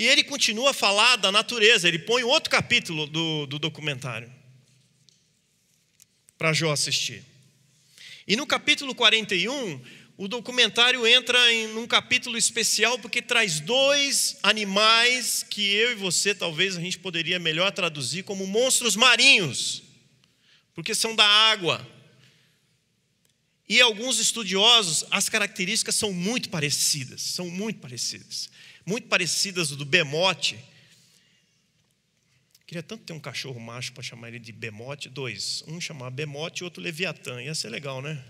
e 0.00 0.08
ele 0.08 0.24
continua 0.24 0.70
a 0.70 0.72
falar 0.72 1.16
da 1.16 1.30
natureza, 1.30 1.86
ele 1.86 1.98
põe 1.98 2.22
outro 2.22 2.48
capítulo 2.48 3.06
do, 3.06 3.44
do 3.44 3.58
documentário 3.58 4.32
para 6.38 6.54
Jó 6.54 6.72
assistir. 6.72 7.22
E 8.26 8.34
no 8.34 8.46
capítulo 8.46 8.94
41, 8.94 9.78
o 10.16 10.26
documentário 10.26 11.06
entra 11.06 11.52
em 11.52 11.76
um 11.76 11.86
capítulo 11.86 12.38
especial 12.38 12.98
porque 12.98 13.20
traz 13.20 13.60
dois 13.60 14.38
animais 14.42 15.42
que 15.42 15.70
eu 15.70 15.92
e 15.92 15.96
você 15.96 16.34
talvez 16.34 16.78
a 16.78 16.80
gente 16.80 16.98
poderia 16.98 17.38
melhor 17.38 17.70
traduzir 17.70 18.22
como 18.22 18.46
monstros 18.46 18.96
marinhos, 18.96 19.82
porque 20.74 20.94
são 20.94 21.14
da 21.14 21.26
água. 21.26 21.86
E 23.68 23.82
alguns 23.82 24.18
estudiosos, 24.18 25.04
as 25.10 25.28
características 25.28 25.94
são 25.94 26.10
muito 26.10 26.48
parecidas, 26.48 27.20
são 27.20 27.50
muito 27.50 27.80
parecidas 27.80 28.48
muito 28.90 29.06
parecidas 29.06 29.70
do 29.70 29.84
bemote. 29.84 30.58
Queria 32.66 32.82
tanto 32.82 33.04
ter 33.04 33.12
um 33.12 33.20
cachorro 33.20 33.60
macho 33.60 33.92
para 33.92 34.02
chamar 34.02 34.28
ele 34.28 34.40
de 34.40 34.50
bemote, 34.50 35.08
dois. 35.08 35.62
Um 35.68 35.80
chamar 35.80 36.10
bemote 36.10 36.62
e 36.62 36.64
outro 36.64 36.82
leviatã. 36.82 37.40
Ia 37.40 37.54
ser 37.54 37.68
legal, 37.68 38.02
né? 38.02 38.20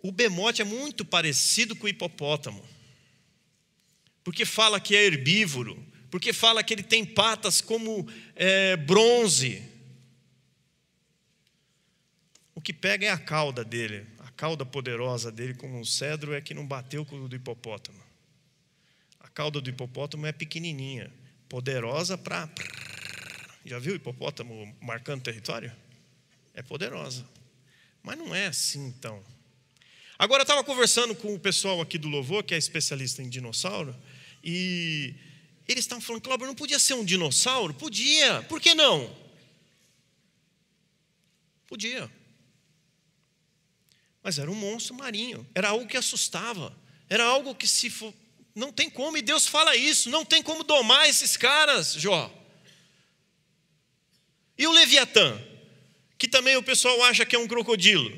O 0.00 0.12
bemote 0.12 0.62
é 0.62 0.64
muito 0.64 1.04
parecido 1.04 1.74
com 1.74 1.86
o 1.86 1.88
hipopótamo. 1.88 2.64
Porque 4.22 4.44
fala 4.44 4.78
que 4.78 4.94
é 4.94 5.06
herbívoro. 5.06 5.84
Porque 6.08 6.32
fala 6.32 6.62
que 6.62 6.72
ele 6.72 6.84
tem 6.84 7.04
patas 7.04 7.60
como 7.60 8.08
é, 8.36 8.76
bronze. 8.76 9.60
O 12.54 12.60
que 12.60 12.72
pega 12.72 13.06
é 13.06 13.10
a 13.10 13.18
cauda 13.18 13.64
dele. 13.64 14.06
A 14.20 14.30
cauda 14.30 14.64
poderosa 14.64 15.32
dele, 15.32 15.54
como 15.54 15.80
um 15.80 15.84
cedro, 15.84 16.32
é 16.32 16.40
que 16.40 16.54
não 16.54 16.64
bateu 16.64 17.04
com 17.04 17.16
o 17.16 17.28
do 17.28 17.34
hipopótamo 17.34 18.11
cauda 19.34 19.60
do 19.60 19.70
hipopótamo 19.70 20.26
é 20.26 20.32
pequenininha, 20.32 21.12
poderosa 21.48 22.16
para. 22.16 22.48
Já 23.64 23.78
viu 23.78 23.92
o 23.92 23.96
hipopótamo 23.96 24.74
marcando 24.80 25.22
território? 25.22 25.72
É 26.54 26.62
poderosa. 26.62 27.26
Mas 28.02 28.18
não 28.18 28.34
é 28.34 28.46
assim 28.46 28.86
então. 28.86 29.22
Agora 30.18 30.40
eu 30.40 30.44
estava 30.44 30.62
conversando 30.62 31.14
com 31.14 31.34
o 31.34 31.38
pessoal 31.38 31.80
aqui 31.80 31.98
do 31.98 32.08
Louvor, 32.08 32.44
que 32.44 32.54
é 32.54 32.58
especialista 32.58 33.22
em 33.22 33.28
dinossauro, 33.28 33.96
e 34.42 35.14
eles 35.66 35.84
estavam 35.84 36.02
falando, 36.02 36.22
Cláudio, 36.22 36.46
não 36.46 36.54
podia 36.54 36.78
ser 36.78 36.94
um 36.94 37.04
dinossauro? 37.04 37.74
Podia, 37.74 38.42
por 38.42 38.60
que 38.60 38.74
não? 38.74 39.14
Podia. 41.66 42.10
Mas 44.22 44.38
era 44.38 44.50
um 44.50 44.54
monstro 44.54 44.94
marinho, 44.94 45.46
era 45.54 45.70
algo 45.70 45.86
que 45.86 45.96
assustava, 45.96 46.76
era 47.08 47.24
algo 47.24 47.54
que 47.54 47.66
se 47.66 47.90
não 48.54 48.72
tem 48.72 48.90
como, 48.90 49.16
e 49.16 49.22
Deus 49.22 49.46
fala 49.46 49.76
isso, 49.76 50.10
não 50.10 50.24
tem 50.24 50.42
como 50.42 50.62
domar 50.64 51.08
esses 51.08 51.36
caras, 51.36 51.94
Jó. 51.94 52.32
E 54.56 54.66
o 54.66 54.72
Leviatã, 54.72 55.40
que 56.18 56.28
também 56.28 56.56
o 56.56 56.62
pessoal 56.62 57.02
acha 57.04 57.24
que 57.24 57.34
é 57.34 57.38
um 57.38 57.48
crocodilo, 57.48 58.10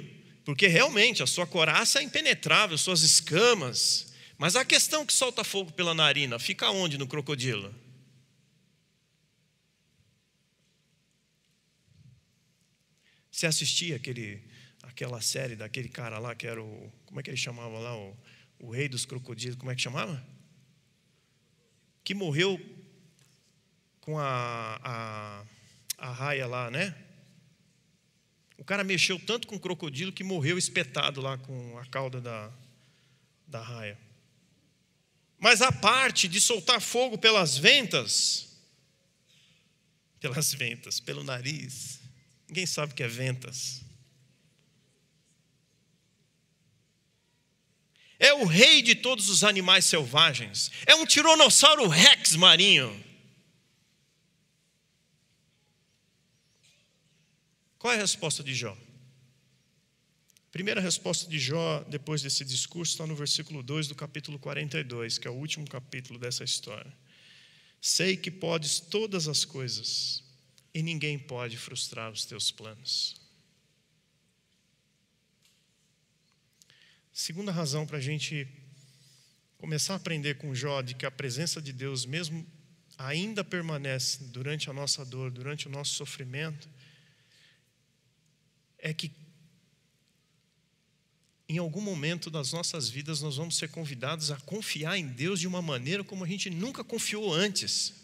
porque 0.45 0.67
realmente 0.67 1.23
a 1.23 1.27
sua 1.27 1.47
coraça 1.47 2.01
é 2.01 2.03
impenetrável, 2.03 2.77
suas 2.77 3.03
escamas, 3.03 4.13
mas 4.37 4.57
a 4.57 4.65
questão 4.65 5.07
que 5.07 5.13
solta 5.13 5.45
fogo 5.45 5.73
pela 5.73 5.95
narina, 5.95 6.39
fica 6.39 6.71
onde 6.71 6.99
no 6.99 7.07
crocodilo? 7.07 7.75
Você 13.35 13.47
assistia 13.47 13.97
aquele, 13.97 14.41
aquela 14.83 15.21
série 15.21 15.57
daquele 15.57 15.89
cara 15.89 16.19
lá 16.19 16.37
que 16.37 16.47
era 16.47 16.63
o. 16.63 16.93
Como 17.05 17.19
é 17.19 17.23
que 17.23 17.31
ele 17.31 17.37
chamava 17.37 17.79
lá? 17.81 17.97
O, 17.97 18.17
o 18.59 18.71
rei 18.71 18.89
dos 18.89 19.05
crocodilos, 19.05 19.57
como 19.57 19.71
é 19.71 19.75
que 19.75 19.83
chamava? 19.83 20.25
Que 22.03 22.15
morreu 22.15 22.61
com 24.01 24.19
a, 24.19 24.81
a, 24.83 25.45
a 25.99 26.13
raia 26.13 26.47
lá, 26.47 26.71
né? 26.71 26.95
O 28.57 28.65
cara 28.65 28.85
mexeu 28.85 29.19
tanto 29.19 29.47
com 29.47 29.57
o 29.57 29.61
crocodilo 29.61 30.13
que 30.13 30.25
morreu 30.25 30.57
espetado 30.57 31.21
lá 31.21 31.37
com 31.37 31.79
a 31.79 31.87
cauda 31.87 32.21
da, 32.21 32.51
da 33.47 33.61
raia. 33.61 33.99
Mas 35.39 35.61
a 35.61 35.71
parte 35.71 36.27
de 36.27 36.41
soltar 36.41 36.81
fogo 36.81 37.19
pelas 37.19 37.59
ventas, 37.59 38.59
pelas 40.19 40.55
ventas, 40.55 41.01
pelo 41.01 41.23
nariz, 41.23 42.01
ninguém 42.49 42.65
sabe 42.65 42.93
o 42.93 42.97
que 42.97 43.03
é 43.03 43.09
ventas. 43.09 43.84
É 48.19 48.33
o 48.33 48.45
rei 48.45 48.81
de 48.83 48.95
todos 48.95 49.29
os 49.29 49.43
animais 49.43 49.87
selvagens. 49.87 50.71
É 50.87 50.95
um 50.95 51.07
tiranossauro 51.07 51.89
rex 51.89 52.37
marinho. 52.37 53.05
Qual 57.79 57.93
é 57.93 57.97
a 57.97 58.01
resposta 58.01 58.43
de 58.43 58.55
Jó? 58.55 58.77
Primeira 60.51 60.81
resposta 60.81 61.29
de 61.29 61.39
Jó, 61.39 61.85
depois 61.89 62.23
desse 62.23 62.45
discurso, 62.45 62.93
está 62.93 63.07
no 63.07 63.17
versículo 63.17 63.63
2 63.63 63.89
do 63.89 63.95
capítulo 63.95 64.39
42, 64.39 65.19
que 65.19 65.27
é 65.27 65.31
o 65.31 65.35
último 65.35 65.69
capítulo 65.69 66.19
dessa 66.19 66.45
história. 66.45 66.97
Sei 67.81 68.17
que 68.17 68.31
podes 68.31 68.79
todas 68.79 69.27
as 69.27 69.45
coisas, 69.45 70.23
e 70.73 70.81
ninguém 70.81 71.19
pode 71.19 71.59
frustrar 71.59 72.11
os 72.11 72.25
teus 72.25 72.51
planos. 72.51 73.24
Segunda 77.17 77.53
razão 77.53 77.87
para 77.87 77.99
a 77.99 78.01
gente 78.01 78.45
começar 79.57 79.93
a 79.93 79.97
aprender 79.99 80.35
com 80.35 80.53
Jó 80.53 80.83
de 80.83 80.95
que 80.95 81.07
a 81.07 81.13
presença 81.13 81.63
de 81.63 81.73
Deus, 81.73 82.05
mesmo 82.05 82.45
ainda 82.99 83.45
permanece 83.45 84.25
durante 84.25 84.69
a 84.69 84.73
nossa 84.73 85.05
dor, 85.05 85.31
durante 85.31 85.69
o 85.69 85.71
nosso 85.71 85.95
sofrimento, 85.95 86.69
é 88.79 88.93
que 88.93 89.13
em 91.49 91.57
algum 91.59 91.81
momento 91.81 92.31
das 92.31 92.53
nossas 92.53 92.89
vidas 92.89 93.21
nós 93.21 93.37
vamos 93.37 93.57
ser 93.57 93.69
convidados 93.69 94.33
a 94.33 94.37
confiar 94.41 94.99
em 94.99 95.07
Deus 95.07 95.39
de 95.39 95.47
uma 95.47 95.63
maneira 95.63 96.03
como 96.03 96.25
a 96.25 96.27
gente 96.27 96.51
nunca 96.51 96.83
confiou 96.83 97.33
antes. 97.33 97.95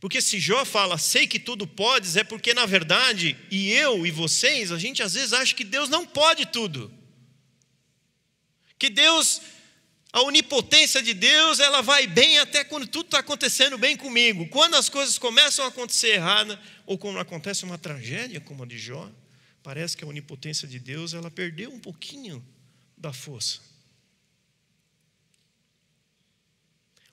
Porque 0.00 0.20
se 0.20 0.40
Jó 0.40 0.64
fala, 0.64 0.98
sei 0.98 1.28
que 1.28 1.38
tudo 1.38 1.64
podes, 1.64 2.16
é 2.16 2.24
porque 2.24 2.52
na 2.52 2.66
verdade, 2.66 3.36
e 3.52 3.70
eu 3.70 4.04
e 4.04 4.10
vocês, 4.10 4.72
a 4.72 4.78
gente 4.80 5.00
às 5.00 5.14
vezes 5.14 5.32
acha 5.32 5.54
que 5.54 5.62
Deus 5.62 5.88
não 5.88 6.04
pode 6.04 6.46
tudo. 6.46 7.03
Que 8.84 8.90
Deus, 8.90 9.40
a 10.12 10.20
onipotência 10.20 11.02
de 11.02 11.14
Deus, 11.14 11.58
ela 11.58 11.80
vai 11.80 12.06
bem 12.06 12.38
até 12.38 12.62
quando 12.62 12.86
tudo 12.86 13.06
está 13.06 13.20
acontecendo 13.20 13.78
bem 13.78 13.96
comigo. 13.96 14.46
Quando 14.48 14.74
as 14.74 14.90
coisas 14.90 15.16
começam 15.16 15.64
a 15.64 15.68
acontecer 15.68 16.08
errada, 16.08 16.60
ou 16.84 16.98
quando 16.98 17.18
acontece 17.18 17.64
uma 17.64 17.78
tragédia 17.78 18.42
como 18.42 18.62
a 18.62 18.66
de 18.66 18.76
Jó, 18.76 19.10
parece 19.62 19.96
que 19.96 20.04
a 20.04 20.06
onipotência 20.06 20.68
de 20.68 20.78
Deus 20.78 21.14
ela 21.14 21.30
perdeu 21.30 21.72
um 21.72 21.80
pouquinho 21.80 22.46
da 22.94 23.10
força. 23.10 23.58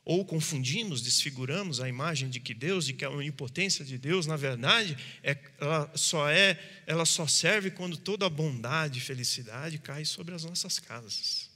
Ou 0.04 0.26
confundimos, 0.26 1.02
desfiguramos 1.02 1.80
a 1.80 1.88
imagem 1.88 2.30
de 2.30 2.42
que 2.42 2.54
Deus, 2.54 2.86
de 2.86 2.92
que 2.92 3.06
a 3.06 3.10
onipotência 3.10 3.86
de 3.86 3.98
Deus, 3.98 4.28
na 4.28 4.36
verdade, 4.36 4.98
é, 5.24 5.38
ela 5.58 5.90
só 5.96 6.30
é, 6.30 6.60
ela 6.86 7.06
só 7.06 7.26
serve 7.26 7.72
quando 7.72 7.96
toda 7.96 8.26
a 8.26 8.30
bondade 8.30 9.00
e 9.00 9.02
felicidade 9.02 9.78
cai 9.78 10.04
sobre 10.04 10.36
as 10.36 10.44
nossas 10.44 10.78
casas. 10.78 11.51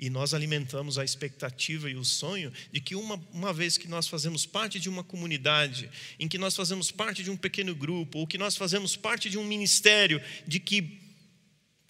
E 0.00 0.08
nós 0.08 0.32
alimentamos 0.32 0.96
a 0.96 1.04
expectativa 1.04 1.90
e 1.90 1.94
o 1.94 2.04
sonho 2.06 2.50
de 2.72 2.80
que, 2.80 2.94
uma, 2.94 3.22
uma 3.34 3.52
vez 3.52 3.76
que 3.76 3.86
nós 3.86 4.08
fazemos 4.08 4.46
parte 4.46 4.80
de 4.80 4.88
uma 4.88 5.04
comunidade, 5.04 5.90
em 6.18 6.26
que 6.26 6.38
nós 6.38 6.56
fazemos 6.56 6.90
parte 6.90 7.22
de 7.22 7.30
um 7.30 7.36
pequeno 7.36 7.74
grupo, 7.74 8.20
ou 8.20 8.26
que 8.26 8.38
nós 8.38 8.56
fazemos 8.56 8.96
parte 8.96 9.28
de 9.28 9.36
um 9.36 9.44
ministério, 9.44 10.18
de 10.46 10.58
que 10.58 10.98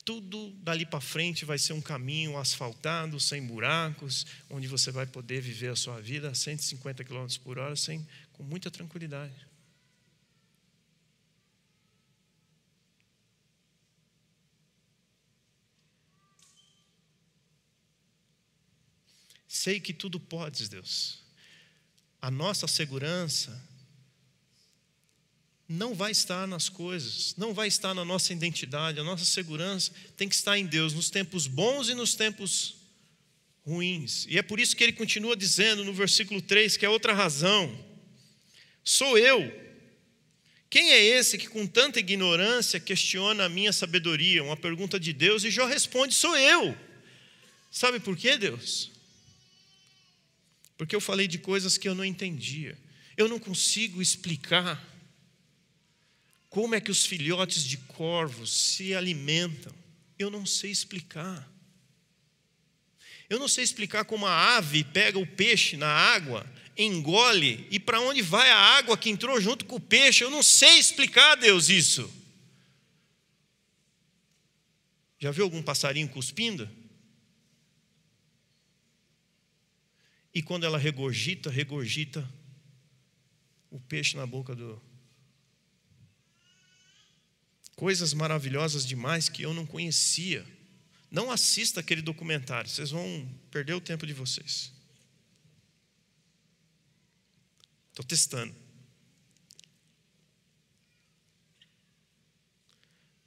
tudo 0.04 0.50
dali 0.62 0.84
para 0.84 1.00
frente 1.00 1.44
vai 1.44 1.56
ser 1.56 1.72
um 1.72 1.80
caminho 1.80 2.37
asfaltado, 2.37 3.20
sem 3.20 3.46
buracos, 3.46 4.26
onde 4.50 4.66
você 4.66 4.90
vai 4.90 5.06
poder 5.06 5.40
viver 5.40 5.68
a 5.68 5.76
sua 5.76 6.00
vida 6.00 6.30
a 6.30 6.34
150 6.34 7.04
km 7.04 7.26
por 7.44 7.61
hora 7.61 7.76
sem, 7.76 8.04
com 8.32 8.42
muita 8.42 8.72
tranquilidade. 8.72 9.49
Sei 19.60 19.78
que 19.78 19.92
tudo 19.92 20.18
podes, 20.18 20.70
Deus. 20.70 21.18
A 22.18 22.30
nossa 22.30 22.66
segurança 22.66 23.62
não 25.68 25.94
vai 25.94 26.12
estar 26.12 26.46
nas 26.46 26.70
coisas, 26.70 27.34
não 27.36 27.52
vai 27.52 27.68
estar 27.68 27.92
na 27.92 28.02
nossa 28.02 28.32
identidade, 28.32 28.98
a 28.98 29.04
nossa 29.04 29.26
segurança 29.26 29.92
tem 30.16 30.30
que 30.30 30.34
estar 30.34 30.56
em 30.56 30.64
Deus, 30.64 30.94
nos 30.94 31.10
tempos 31.10 31.46
bons 31.46 31.90
e 31.90 31.94
nos 31.94 32.14
tempos 32.14 32.76
ruins. 33.62 34.24
E 34.30 34.38
é 34.38 34.42
por 34.42 34.58
isso 34.58 34.74
que 34.74 34.82
ele 34.82 34.94
continua 34.94 35.36
dizendo 35.36 35.84
no 35.84 35.92
versículo 35.92 36.40
3 36.40 36.78
que 36.78 36.86
é 36.86 36.88
outra 36.88 37.12
razão. 37.12 37.78
Sou 38.82 39.18
eu. 39.18 39.42
Quem 40.70 40.90
é 40.90 41.04
esse 41.04 41.36
que 41.36 41.48
com 41.48 41.66
tanta 41.66 42.00
ignorância 42.00 42.80
questiona 42.80 43.44
a 43.44 43.48
minha 43.50 43.74
sabedoria? 43.74 44.42
Uma 44.42 44.56
pergunta 44.56 44.98
de 44.98 45.12
Deus 45.12 45.44
e 45.44 45.50
Jó 45.50 45.66
responde: 45.66 46.14
Sou 46.14 46.34
eu. 46.34 46.74
Sabe 47.70 48.00
por 48.00 48.16
quê, 48.16 48.38
Deus? 48.38 48.90
Porque 50.80 50.96
eu 50.96 51.00
falei 51.00 51.28
de 51.28 51.36
coisas 51.36 51.76
que 51.76 51.86
eu 51.86 51.94
não 51.94 52.02
entendia. 52.02 52.74
Eu 53.14 53.28
não 53.28 53.38
consigo 53.38 54.00
explicar 54.00 54.82
como 56.48 56.74
é 56.74 56.80
que 56.80 56.90
os 56.90 57.04
filhotes 57.04 57.64
de 57.64 57.76
corvos 57.76 58.50
se 58.50 58.94
alimentam. 58.94 59.74
Eu 60.18 60.30
não 60.30 60.46
sei 60.46 60.70
explicar. 60.70 61.46
Eu 63.28 63.38
não 63.38 63.46
sei 63.46 63.62
explicar 63.62 64.06
como 64.06 64.24
a 64.24 64.56
ave 64.56 64.82
pega 64.82 65.18
o 65.18 65.26
peixe 65.26 65.76
na 65.76 65.86
água, 65.86 66.50
engole 66.78 67.68
e 67.70 67.78
para 67.78 68.00
onde 68.00 68.22
vai 68.22 68.48
a 68.48 68.56
água 68.56 68.96
que 68.96 69.10
entrou 69.10 69.38
junto 69.38 69.66
com 69.66 69.76
o 69.76 69.80
peixe. 69.80 70.24
Eu 70.24 70.30
não 70.30 70.42
sei 70.42 70.78
explicar, 70.78 71.34
Deus, 71.34 71.68
isso. 71.68 72.10
Já 75.18 75.30
viu 75.30 75.44
algum 75.44 75.62
passarinho 75.62 76.08
cuspindo? 76.08 76.66
E 80.34 80.42
quando 80.42 80.64
ela 80.64 80.78
regurgita, 80.78 81.50
regurgita 81.50 82.28
o 83.70 83.80
peixe 83.80 84.16
na 84.16 84.26
boca 84.26 84.54
do. 84.54 84.80
Coisas 87.74 88.12
maravilhosas 88.12 88.86
demais 88.86 89.28
que 89.28 89.42
eu 89.42 89.54
não 89.54 89.66
conhecia. 89.66 90.46
Não 91.10 91.30
assista 91.30 91.80
aquele 91.80 92.02
documentário, 92.02 92.70
vocês 92.70 92.90
vão 92.90 93.28
perder 93.50 93.74
o 93.74 93.80
tempo 93.80 94.06
de 94.06 94.12
vocês. 94.12 94.72
Estou 97.90 98.04
testando. 98.04 98.54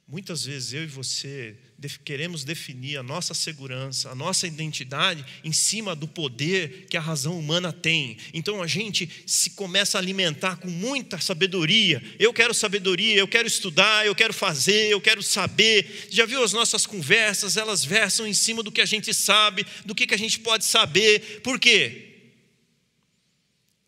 Muitas 0.06 0.44
vezes 0.44 0.72
eu 0.72 0.84
e 0.84 0.86
você 0.86 1.58
queremos 1.88 2.44
definir 2.44 2.96
a 2.96 3.02
nossa 3.02 3.34
segurança, 3.34 4.10
a 4.10 4.14
nossa 4.14 4.46
identidade 4.46 5.24
em 5.42 5.52
cima 5.52 5.94
do 5.94 6.08
poder 6.08 6.86
que 6.88 6.96
a 6.96 7.00
razão 7.00 7.38
humana 7.38 7.72
tem. 7.72 8.16
Então 8.32 8.62
a 8.62 8.66
gente 8.66 9.08
se 9.26 9.50
começa 9.50 9.98
a 9.98 10.00
alimentar 10.00 10.56
com 10.56 10.68
muita 10.68 11.18
sabedoria. 11.20 12.02
Eu 12.18 12.32
quero 12.32 12.54
sabedoria, 12.54 13.14
eu 13.14 13.28
quero 13.28 13.46
estudar, 13.46 14.06
eu 14.06 14.14
quero 14.14 14.32
fazer, 14.32 14.90
eu 14.90 15.00
quero 15.00 15.22
saber. 15.22 16.08
Já 16.10 16.26
viu 16.26 16.42
as 16.42 16.52
nossas 16.52 16.86
conversas? 16.86 17.56
Elas 17.56 17.84
versam 17.84 18.26
em 18.26 18.34
cima 18.34 18.62
do 18.62 18.72
que 18.72 18.80
a 18.80 18.86
gente 18.86 19.12
sabe, 19.12 19.66
do 19.84 19.94
que, 19.94 20.14
a 20.14 20.18
gente 20.18 20.40
pode 20.40 20.64
saber. 20.64 21.40
Por 21.42 21.58
quê? 21.58 22.12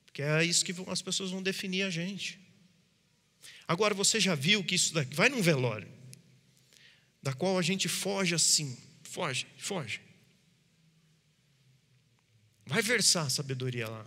Porque 0.06 0.22
é 0.22 0.44
isso 0.44 0.64
que 0.64 0.74
as 0.88 1.02
pessoas 1.02 1.30
vão 1.30 1.42
definir 1.42 1.82
a 1.82 1.90
gente. 1.90 2.38
Agora 3.68 3.94
você 3.94 4.20
já 4.20 4.34
viu 4.34 4.62
que 4.62 4.74
isso 4.74 4.94
daqui 4.94 5.14
vai 5.14 5.28
num 5.28 5.42
velório 5.42 5.95
da 7.26 7.32
qual 7.32 7.58
a 7.58 7.62
gente 7.62 7.88
foge 7.88 8.36
assim, 8.36 8.78
foge, 9.02 9.48
foge. 9.58 10.00
Vai 12.64 12.80
versar 12.80 13.28
sabedoria 13.32 13.88
lá. 13.88 14.06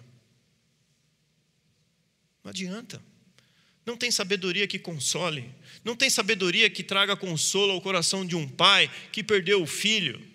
Não 2.41 2.49
adianta. 2.49 3.03
Não 3.85 3.97
tem 3.97 4.09
sabedoria 4.09 4.65
que 4.67 4.79
console, 4.79 5.53
não 5.83 5.97
tem 5.97 6.09
sabedoria 6.09 6.69
que 6.69 6.81
traga 6.81 7.17
consolo 7.17 7.73
ao 7.73 7.81
coração 7.81 8.25
de 8.25 8.37
um 8.37 8.47
pai 8.47 8.89
que 9.11 9.21
perdeu 9.21 9.61
o 9.61 9.67
filho. 9.67 10.25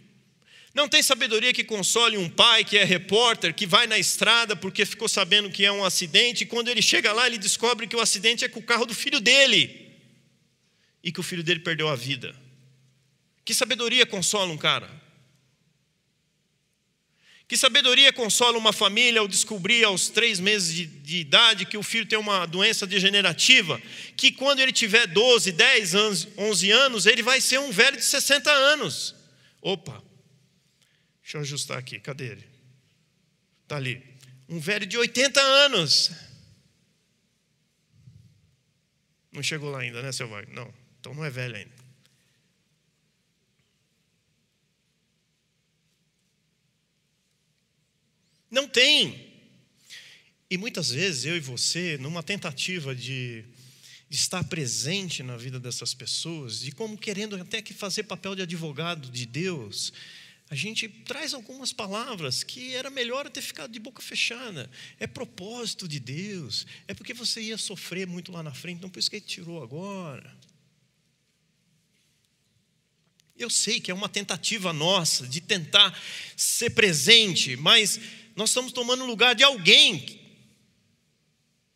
Não 0.74 0.86
tem 0.86 1.02
sabedoria 1.02 1.54
que 1.54 1.64
console 1.64 2.18
um 2.18 2.28
pai 2.28 2.66
que 2.66 2.76
é 2.76 2.84
repórter, 2.84 3.54
que 3.54 3.66
vai 3.66 3.86
na 3.86 3.98
estrada 3.98 4.54
porque 4.54 4.84
ficou 4.84 5.08
sabendo 5.08 5.48
que 5.48 5.64
é 5.64 5.72
um 5.72 5.84
acidente, 5.84 6.44
e 6.44 6.46
quando 6.46 6.68
ele 6.68 6.82
chega 6.82 7.14
lá, 7.14 7.26
ele 7.26 7.38
descobre 7.38 7.86
que 7.86 7.96
o 7.96 8.00
acidente 8.00 8.44
é 8.44 8.48
com 8.48 8.60
o 8.60 8.62
carro 8.62 8.84
do 8.84 8.94
filho 8.94 9.20
dele 9.20 9.90
e 11.02 11.10
que 11.10 11.20
o 11.20 11.22
filho 11.22 11.42
dele 11.42 11.60
perdeu 11.60 11.88
a 11.88 11.96
vida. 11.96 12.43
Que 13.44 13.52
sabedoria 13.52 14.06
consola 14.06 14.52
um 14.52 14.56
cara? 14.56 14.90
Que 17.46 17.58
sabedoria 17.58 18.12
consola 18.12 18.56
uma 18.56 18.72
família 18.72 19.20
ao 19.20 19.28
descobrir 19.28 19.84
aos 19.84 20.08
três 20.08 20.40
meses 20.40 20.74
de, 20.74 20.86
de, 20.86 21.18
idade 21.18 21.66
que 21.66 21.76
o 21.76 21.82
filho 21.82 22.06
tem 22.06 22.18
uma 22.18 22.46
doença 22.46 22.86
degenerativa, 22.86 23.80
que 24.16 24.32
quando 24.32 24.60
ele 24.60 24.72
tiver 24.72 25.06
12, 25.06 25.52
10 25.52 25.94
anos, 25.94 26.28
11 26.38 26.70
anos, 26.70 27.06
ele 27.06 27.22
vai 27.22 27.42
ser 27.42 27.60
um 27.60 27.70
velho 27.70 27.98
de 27.98 28.04
60 28.04 28.50
anos. 28.50 29.14
Opa, 29.60 30.02
deixa 31.22 31.36
eu 31.36 31.42
ajustar 31.42 31.76
aqui, 31.76 32.00
cadê 32.00 32.28
ele? 32.28 32.48
Está 33.62 33.76
ali. 33.76 34.02
Um 34.48 34.58
velho 34.58 34.86
de 34.86 34.96
80 34.96 35.40
anos. 35.40 36.10
Não 39.30 39.42
chegou 39.42 39.70
lá 39.70 39.80
ainda, 39.80 40.00
né, 40.00 40.12
seu 40.12 40.28
Wagner? 40.28 40.54
Não, 40.54 40.72
então 40.98 41.12
não 41.14 41.24
é 41.24 41.30
velho 41.30 41.56
ainda. 41.56 41.73
Não 48.54 48.68
tem. 48.68 49.32
E 50.48 50.56
muitas 50.56 50.90
vezes 50.90 51.24
eu 51.24 51.36
e 51.36 51.40
você, 51.40 51.98
numa 51.98 52.22
tentativa 52.22 52.94
de, 52.94 53.44
estar 54.08 54.44
presente 54.44 55.24
na 55.24 55.36
vida 55.36 55.58
dessas 55.58 55.92
pessoas, 55.92 56.64
e 56.64 56.70
como 56.70 56.96
querendo 56.96 57.34
até 57.34 57.60
que 57.60 57.74
fazer 57.74 58.04
papel 58.04 58.36
de 58.36 58.42
advogado 58.42 59.10
de 59.10 59.26
Deus, 59.26 59.92
a 60.48 60.54
gente 60.54 60.88
traz 60.88 61.34
algumas 61.34 61.72
palavras 61.72 62.44
que 62.44 62.76
era 62.76 62.90
melhor 62.90 63.28
ter 63.28 63.42
ficado 63.42 63.72
de 63.72 63.80
boca 63.80 64.00
fechada. 64.00 64.70
É 65.00 65.06
propósito 65.08 65.88
de 65.88 65.98
Deus, 65.98 66.64
é 66.86 66.94
porque 66.94 67.12
você 67.12 67.40
ia 67.40 67.58
sofrer 67.58 68.06
muito 68.06 68.30
lá 68.30 68.40
na 68.40 68.54
frente, 68.54 68.78
então 68.78 68.88
por 68.88 69.00
isso 69.00 69.10
que 69.10 69.16
ele 69.16 69.24
tirou 69.24 69.60
agora. 69.64 70.32
Eu 73.36 73.50
sei 73.50 73.80
que 73.80 73.90
é 73.90 73.94
uma 73.94 74.08
tentativa 74.08 74.72
nossa 74.72 75.26
de 75.26 75.40
tentar 75.40 76.00
ser 76.36 76.70
presente, 76.70 77.56
mas 77.56 77.98
nós 78.36 78.50
estamos 78.50 78.72
tomando 78.72 79.04
o 79.04 79.06
lugar 79.06 79.34
de 79.34 79.44
alguém 79.44 80.20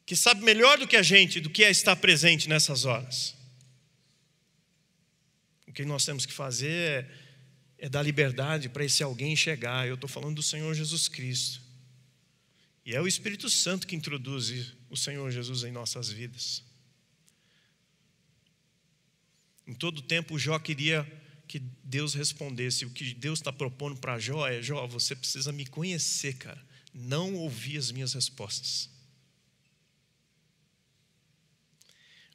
que 0.05 0.16
sabe 0.16 0.42
melhor 0.42 0.79
do 0.79 0.88
que 0.88 0.97
a 0.97 1.03
gente 1.03 1.40
do 1.40 1.51
que 1.51 1.62
é 1.62 1.71
estar 1.71 1.94
presente 1.97 2.49
nessas 2.49 2.85
horas. 2.85 3.37
O 5.66 5.73
que 5.73 5.85
nós 5.85 6.05
temos 6.05 6.25
que 6.25 6.33
fazer 6.33 6.71
é, 7.79 7.87
é 7.87 7.88
dar 7.88 8.03
liberdade 8.03 8.68
para 8.68 8.85
esse 8.85 9.03
alguém 9.03 9.37
chegar. 9.37 9.87
Eu 9.87 9.94
estou 9.94 10.09
falando 10.09 10.37
do 10.37 10.42
Senhor 10.42 10.75
Jesus 10.75 11.09
Cristo. 11.09 11.61
E 12.85 12.94
é 12.94 13.01
o 13.01 13.07
Espírito 13.07 13.51
Santo 13.51 13.87
que 13.87 13.94
introduz 13.94 14.73
o 14.88 14.97
Senhor 14.97 15.31
Jesus 15.31 15.62
em 15.62 15.71
nossas 15.71 16.09
vidas. 16.09 16.64
Em 19.66 19.75
todo 19.75 20.01
tempo, 20.01 20.38
Jó 20.38 20.59
queria 20.59 21.07
que 21.48 21.58
Deus 21.82 22.14
respondesse. 22.14 22.84
O 22.84 22.90
que 22.90 23.14
Deus 23.14 23.38
está 23.38 23.52
propondo 23.52 23.98
para 23.98 24.18
Jó 24.18 24.46
é: 24.46 24.62
Jó, 24.62 24.87
você 24.87 25.16
precisa 25.16 25.50
me 25.50 25.66
conhecer, 25.66 26.34
cara. 26.34 26.62
Não 26.94 27.34
ouvir 27.34 27.78
as 27.78 27.90
minhas 27.90 28.12
respostas. 28.12 28.90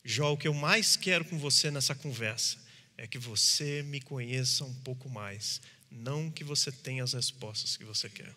Jó, 0.03 0.33
o 0.33 0.37
que 0.37 0.47
eu 0.47 0.53
mais 0.53 0.97
quero 0.97 1.23
com 1.23 1.37
você 1.37 1.71
nessa 1.71 1.95
conversa 1.95 2.57
é 2.97 3.07
que 3.07 3.17
você 3.17 3.81
me 3.83 4.01
conheça 4.01 4.65
um 4.65 4.73
pouco 4.81 5.09
mais, 5.09 5.61
não 5.89 6.29
que 6.29 6.43
você 6.43 6.71
tenha 6.71 7.03
as 7.03 7.13
respostas 7.13 7.77
que 7.77 7.85
você 7.85 8.09
quer. 8.09 8.35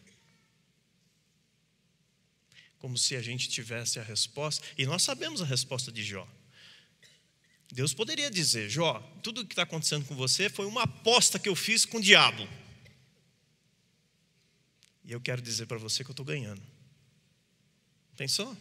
Como 2.78 2.96
se 2.96 3.16
a 3.16 3.22
gente 3.22 3.48
tivesse 3.48 3.98
a 3.98 4.02
resposta, 4.02 4.64
e 4.78 4.86
nós 4.86 5.02
sabemos 5.02 5.42
a 5.42 5.44
resposta 5.44 5.90
de 5.90 6.04
Jó. 6.04 6.28
Deus 7.72 7.92
poderia 7.92 8.30
dizer: 8.30 8.68
Jó, 8.68 9.00
tudo 9.22 9.40
o 9.40 9.46
que 9.46 9.52
está 9.52 9.62
acontecendo 9.62 10.04
com 10.04 10.14
você 10.14 10.48
foi 10.48 10.66
uma 10.66 10.82
aposta 10.82 11.38
que 11.38 11.48
eu 11.48 11.56
fiz 11.56 11.84
com 11.84 11.98
o 11.98 12.02
diabo. 12.02 12.48
E 15.04 15.12
eu 15.12 15.20
quero 15.20 15.40
dizer 15.40 15.66
para 15.66 15.78
você 15.78 16.02
que 16.02 16.10
eu 16.10 16.12
estou 16.12 16.26
ganhando. 16.26 16.62
Pensou? 18.16 18.56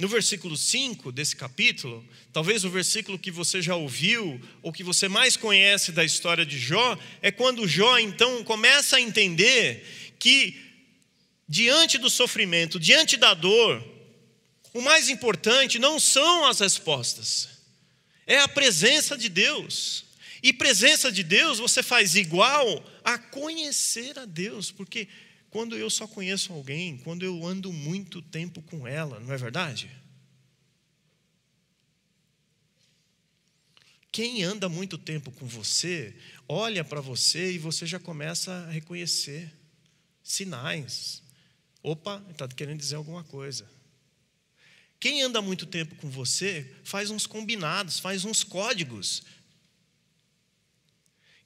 No 0.00 0.08
versículo 0.08 0.56
5 0.56 1.12
desse 1.12 1.36
capítulo, 1.36 2.02
talvez 2.32 2.64
o 2.64 2.70
versículo 2.70 3.18
que 3.18 3.30
você 3.30 3.60
já 3.60 3.76
ouviu, 3.76 4.40
ou 4.62 4.72
que 4.72 4.82
você 4.82 5.08
mais 5.08 5.36
conhece 5.36 5.92
da 5.92 6.02
história 6.02 6.44
de 6.44 6.58
Jó, 6.58 6.98
é 7.20 7.30
quando 7.30 7.68
Jó 7.68 7.98
então 7.98 8.42
começa 8.42 8.96
a 8.96 9.00
entender 9.00 10.14
que 10.18 10.69
diante 11.50 11.98
do 11.98 12.08
sofrimento, 12.08 12.78
diante 12.78 13.16
da 13.16 13.34
dor, 13.34 13.84
o 14.72 14.80
mais 14.80 15.08
importante 15.08 15.80
não 15.80 15.98
são 15.98 16.46
as 16.46 16.60
respostas, 16.60 17.48
é 18.24 18.38
a 18.38 18.46
presença 18.46 19.18
de 19.18 19.28
Deus. 19.28 20.04
E 20.44 20.52
presença 20.52 21.10
de 21.10 21.24
Deus 21.24 21.58
você 21.58 21.82
faz 21.82 22.14
igual 22.14 22.88
a 23.02 23.18
conhecer 23.18 24.16
a 24.16 24.24
Deus, 24.24 24.70
porque 24.70 25.08
quando 25.50 25.76
eu 25.76 25.90
só 25.90 26.06
conheço 26.06 26.52
alguém, 26.52 26.96
quando 26.98 27.24
eu 27.24 27.44
ando 27.44 27.72
muito 27.72 28.22
tempo 28.22 28.62
com 28.62 28.86
ela, 28.86 29.18
não 29.18 29.34
é 29.34 29.36
verdade? 29.36 29.90
Quem 34.12 34.44
anda 34.44 34.68
muito 34.68 34.96
tempo 34.96 35.32
com 35.32 35.46
você, 35.46 36.14
olha 36.48 36.84
para 36.84 37.00
você 37.00 37.52
e 37.52 37.58
você 37.58 37.86
já 37.86 37.98
começa 37.98 38.52
a 38.52 38.70
reconhecer 38.70 39.52
sinais, 40.22 41.22
Opa, 41.82 42.22
está 42.30 42.46
querendo 42.48 42.78
dizer 42.78 42.96
alguma 42.96 43.24
coisa. 43.24 43.68
Quem 44.98 45.22
anda 45.22 45.40
muito 45.40 45.64
tempo 45.64 45.94
com 45.96 46.10
você 46.10 46.70
faz 46.84 47.10
uns 47.10 47.26
combinados, 47.26 47.98
faz 47.98 48.24
uns 48.24 48.44
códigos. 48.44 49.22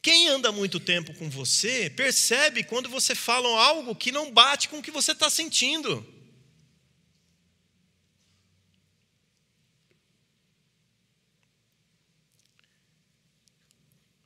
Quem 0.03 0.29
anda 0.29 0.51
muito 0.51 0.81
tempo 0.81 1.15
com 1.15 1.31
você 1.31 1.89
percebe 1.89 2.65
quando 2.65 2.89
você 2.89 3.15
fala 3.15 3.49
algo 3.49 3.95
que 3.95 4.11
não 4.11 4.33
bate 4.33 4.69
com 4.69 4.79
o 4.79 4.83
que 4.83 4.91
você 4.91 5.13
está 5.13 5.31
sentindo. 5.31 6.05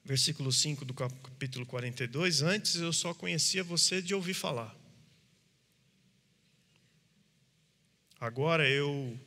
Versículo 0.02 0.50
5 0.50 0.86
do 0.86 0.94
capítulo 0.94 1.66
42: 1.66 2.40
Antes 2.40 2.76
eu 2.76 2.94
só 2.94 3.12
conhecia 3.12 3.62
você 3.62 4.00
de 4.00 4.14
ouvir 4.14 4.32
falar. 4.32 4.77
Agora 8.20 8.68
eu 8.68 9.18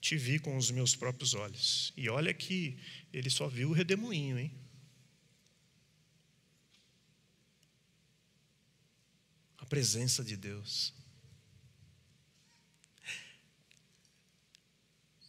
te 0.00 0.16
vi 0.16 0.38
com 0.38 0.56
os 0.56 0.70
meus 0.70 0.94
próprios 0.96 1.34
olhos. 1.34 1.92
E 1.96 2.08
olha 2.08 2.32
que 2.34 2.78
ele 3.12 3.30
só 3.30 3.48
viu 3.48 3.70
o 3.70 3.72
redemoinho, 3.72 4.38
hein? 4.38 4.52
A 9.58 9.66
presença 9.66 10.24
de 10.24 10.36
Deus. 10.36 10.92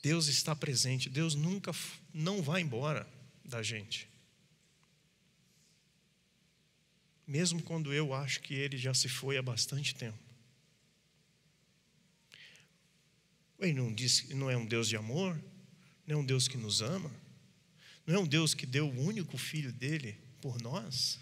Deus 0.02 0.28
está 0.28 0.56
presente, 0.56 1.10
Deus 1.10 1.36
nunca 1.36 1.72
não 2.14 2.42
vai 2.42 2.62
embora 2.62 3.08
da 3.44 3.62
gente. 3.62 4.08
Mesmo 7.28 7.62
quando 7.62 7.94
eu 7.94 8.14
acho 8.14 8.40
que 8.40 8.54
ele 8.54 8.78
já 8.78 8.94
se 8.94 9.10
foi 9.10 9.38
há 9.38 9.42
bastante 9.42 9.94
tempo. 9.94 10.29
Ele 13.60 13.74
não, 13.74 13.96
não 14.36 14.50
é 14.50 14.56
um 14.56 14.66
Deus 14.66 14.88
de 14.88 14.96
amor? 14.96 15.40
Não 16.08 16.18
é 16.18 16.20
um 16.20 16.26
Deus 16.26 16.48
que 16.48 16.58
nos 16.58 16.82
ama? 16.82 17.12
Não 18.06 18.16
é 18.16 18.20
um 18.20 18.26
Deus 18.26 18.54
que 18.54 18.66
deu 18.66 18.88
o 18.88 19.02
único 19.02 19.38
filho 19.38 19.72
dele 19.72 20.18
por 20.42 20.62
nós? 20.62 21.20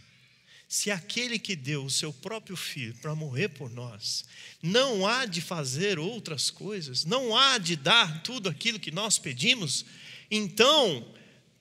Se 0.68 0.92
aquele 0.92 1.40
que 1.40 1.56
deu 1.56 1.86
o 1.86 1.90
seu 1.90 2.12
próprio 2.12 2.56
filho 2.56 2.94
para 2.96 3.16
morrer 3.16 3.50
por 3.50 3.70
nós, 3.70 4.26
não 4.62 5.08
há 5.08 5.26
de 5.26 5.42
fazer 5.42 5.98
outras 5.98 6.50
coisas, 6.50 7.06
não 7.06 7.36
há 7.36 7.58
de 7.58 7.76
dar 7.76 8.22
tudo 8.22 8.50
aquilo 8.50 8.80
que 8.80 8.92
nós 8.92 9.18
pedimos, 9.18 9.86
então, 10.30 11.14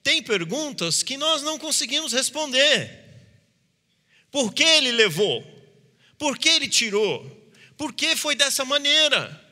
tem 0.03 0.21
perguntas 0.21 1.03
que 1.03 1.17
nós 1.17 1.41
não 1.41 1.57
conseguimos 1.57 2.11
responder. 2.11 3.05
Por 4.29 4.53
que 4.53 4.63
ele 4.63 4.91
levou? 4.91 5.41
Por 6.17 6.37
que 6.37 6.49
ele 6.49 6.67
tirou? 6.67 7.25
Por 7.77 7.93
que 7.93 8.15
foi 8.15 8.35
dessa 8.35 8.65
maneira? 8.65 9.46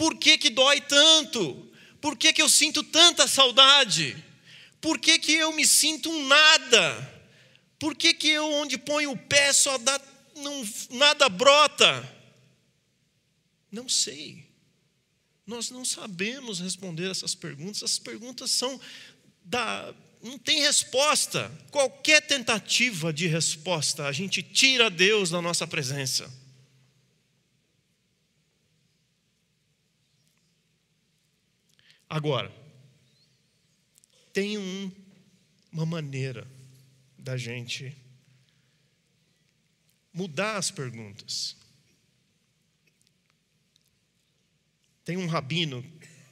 Por 0.00 0.16
que, 0.16 0.38
que 0.38 0.48
dói 0.48 0.80
tanto? 0.80 1.70
Por 2.00 2.16
que, 2.16 2.32
que 2.32 2.40
eu 2.40 2.48
sinto 2.48 2.82
tanta 2.82 3.28
saudade? 3.28 4.16
Por 4.80 4.98
que, 4.98 5.18
que 5.18 5.34
eu 5.34 5.52
me 5.52 5.66
sinto 5.66 6.08
um 6.08 6.26
nada? 6.26 7.22
Por 7.78 7.94
que, 7.94 8.14
que 8.14 8.28
eu, 8.28 8.50
onde 8.50 8.78
ponho 8.78 9.10
o 9.10 9.18
pé, 9.18 9.52
só 9.52 9.76
dá, 9.76 10.00
não, 10.36 10.66
nada 10.92 11.28
brota? 11.28 12.16
Não 13.70 13.90
sei. 13.90 14.46
Nós 15.46 15.70
não 15.70 15.84
sabemos 15.84 16.60
responder 16.60 17.10
essas 17.10 17.34
perguntas. 17.34 17.82
Essas 17.82 17.98
perguntas 17.98 18.50
são 18.52 18.80
da. 19.44 19.94
Não 20.22 20.38
tem 20.38 20.60
resposta. 20.62 21.52
Qualquer 21.70 22.22
tentativa 22.22 23.12
de 23.12 23.26
resposta, 23.26 24.06
a 24.06 24.12
gente 24.12 24.42
tira 24.42 24.88
Deus 24.88 25.28
da 25.28 25.42
nossa 25.42 25.66
presença. 25.66 26.39
Agora, 32.10 32.52
tem 34.32 34.58
um, 34.58 34.90
uma 35.70 35.86
maneira 35.86 36.44
da 37.16 37.36
gente 37.36 37.96
mudar 40.12 40.56
as 40.56 40.72
perguntas. 40.72 41.56
Tem 45.04 45.16
um 45.16 45.28
rabino 45.28 45.84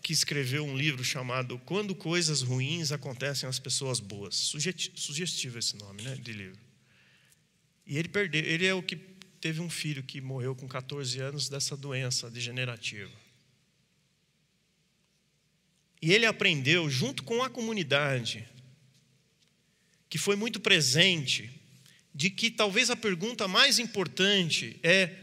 que 0.02 0.12
escreveu 0.12 0.64
um 0.64 0.76
livro 0.76 1.04
chamado 1.04 1.60
Quando 1.60 1.94
Coisas 1.94 2.42
Ruins 2.42 2.90
Acontecem 2.90 3.48
às 3.48 3.60
Pessoas 3.60 4.00
Boas. 4.00 4.34
Sugestivo 4.34 5.60
esse 5.60 5.76
nome 5.76 6.02
né, 6.02 6.16
de 6.16 6.32
livro. 6.32 6.60
E 7.86 7.96
ele 7.96 8.08
perdeu, 8.08 8.44
ele 8.44 8.66
é 8.66 8.74
o 8.74 8.82
que 8.82 8.96
teve 9.40 9.60
um 9.60 9.70
filho 9.70 10.02
que 10.02 10.20
morreu 10.20 10.56
com 10.56 10.66
14 10.66 11.20
anos 11.20 11.48
dessa 11.48 11.76
doença 11.76 12.28
degenerativa. 12.28 13.27
E 16.00 16.12
ele 16.12 16.26
aprendeu, 16.26 16.88
junto 16.88 17.22
com 17.22 17.42
a 17.42 17.50
comunidade, 17.50 18.48
que 20.08 20.18
foi 20.18 20.36
muito 20.36 20.60
presente, 20.60 21.50
de 22.14 22.30
que 22.30 22.50
talvez 22.50 22.90
a 22.90 22.96
pergunta 22.96 23.46
mais 23.46 23.78
importante 23.78 24.78
é: 24.82 25.14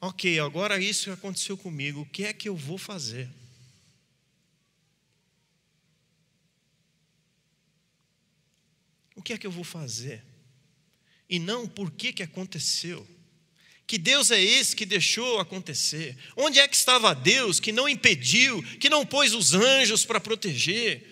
ok, 0.00 0.38
agora 0.40 0.78
isso 0.78 1.10
aconteceu 1.10 1.56
comigo, 1.56 2.00
o 2.00 2.06
que 2.06 2.24
é 2.24 2.32
que 2.32 2.48
eu 2.48 2.56
vou 2.56 2.78
fazer? 2.78 3.28
O 9.16 9.22
que 9.22 9.32
é 9.32 9.38
que 9.38 9.46
eu 9.46 9.50
vou 9.50 9.64
fazer? 9.64 10.22
E 11.28 11.38
não 11.38 11.66
por 11.66 11.90
que, 11.90 12.12
que 12.12 12.22
aconteceu. 12.22 13.06
Que 13.86 13.98
Deus 13.98 14.30
é 14.30 14.40
esse 14.40 14.74
que 14.74 14.86
deixou 14.86 15.38
acontecer? 15.38 16.16
Onde 16.36 16.58
é 16.58 16.66
que 16.66 16.76
estava 16.76 17.14
Deus 17.14 17.60
que 17.60 17.70
não 17.70 17.88
impediu, 17.88 18.62
que 18.78 18.88
não 18.88 19.04
pôs 19.04 19.34
os 19.34 19.52
anjos 19.52 20.04
para 20.04 20.20
proteger? 20.20 21.06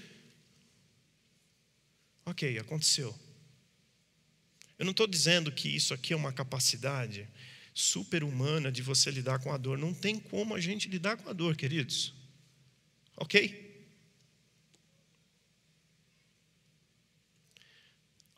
Ok, 2.25 2.59
aconteceu. 2.59 3.15
Eu 4.79 4.85
não 4.85 4.93
estou 4.93 5.07
dizendo 5.07 5.53
que 5.53 5.69
isso 5.69 5.93
aqui 5.93 6.13
é 6.13 6.17
uma 6.17 6.33
capacidade 6.33 7.29
super-humana 7.75 8.73
de 8.73 8.83
você 8.83 9.11
lidar 9.11 9.39
com 9.39 9.53
a 9.53 9.57
dor. 9.57 9.77
Não 9.77 9.93
tem 9.93 10.19
como 10.19 10.55
a 10.55 10.61
gente 10.61 10.89
lidar 10.89 11.17
com 11.19 11.29
a 11.29 11.33
dor, 11.33 11.57
queridos. 11.57 12.15
Ok? 13.17 13.71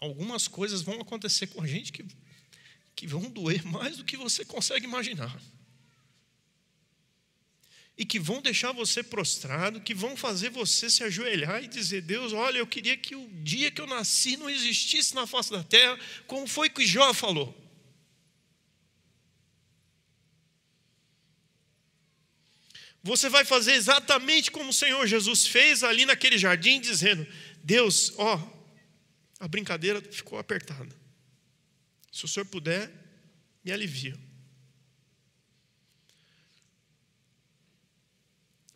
Algumas 0.00 0.46
coisas 0.46 0.82
vão 0.82 1.00
acontecer 1.00 1.46
com 1.46 1.62
a 1.62 1.66
gente 1.66 1.92
que 1.92 2.04
que 2.94 3.06
vão 3.06 3.30
doer 3.30 3.64
mais 3.64 3.96
do 3.96 4.04
que 4.04 4.16
você 4.16 4.44
consegue 4.44 4.86
imaginar. 4.86 5.40
E 7.96 8.04
que 8.04 8.18
vão 8.18 8.42
deixar 8.42 8.72
você 8.72 9.02
prostrado, 9.02 9.80
que 9.80 9.94
vão 9.94 10.16
fazer 10.16 10.50
você 10.50 10.90
se 10.90 11.04
ajoelhar 11.04 11.62
e 11.62 11.68
dizer: 11.68 12.02
Deus, 12.02 12.32
olha, 12.32 12.58
eu 12.58 12.66
queria 12.66 12.96
que 12.96 13.14
o 13.14 13.28
dia 13.42 13.70
que 13.70 13.80
eu 13.80 13.86
nasci 13.86 14.36
não 14.36 14.50
existisse 14.50 15.14
na 15.14 15.26
face 15.26 15.50
da 15.50 15.62
terra, 15.62 15.98
como 16.26 16.46
foi 16.46 16.68
que 16.68 16.84
Jó 16.86 17.14
falou. 17.14 17.54
Você 23.04 23.28
vai 23.28 23.44
fazer 23.44 23.72
exatamente 23.72 24.50
como 24.50 24.70
o 24.70 24.72
Senhor 24.72 25.06
Jesus 25.06 25.46
fez 25.46 25.84
ali 25.84 26.04
naquele 26.04 26.38
jardim, 26.38 26.80
dizendo: 26.80 27.24
Deus, 27.62 28.12
ó, 28.16 28.42
a 29.38 29.46
brincadeira 29.46 30.00
ficou 30.00 30.38
apertada. 30.38 31.03
Se 32.14 32.24
o 32.24 32.28
senhor 32.28 32.46
puder, 32.46 32.92
me 33.64 33.72
alivia. 33.72 34.16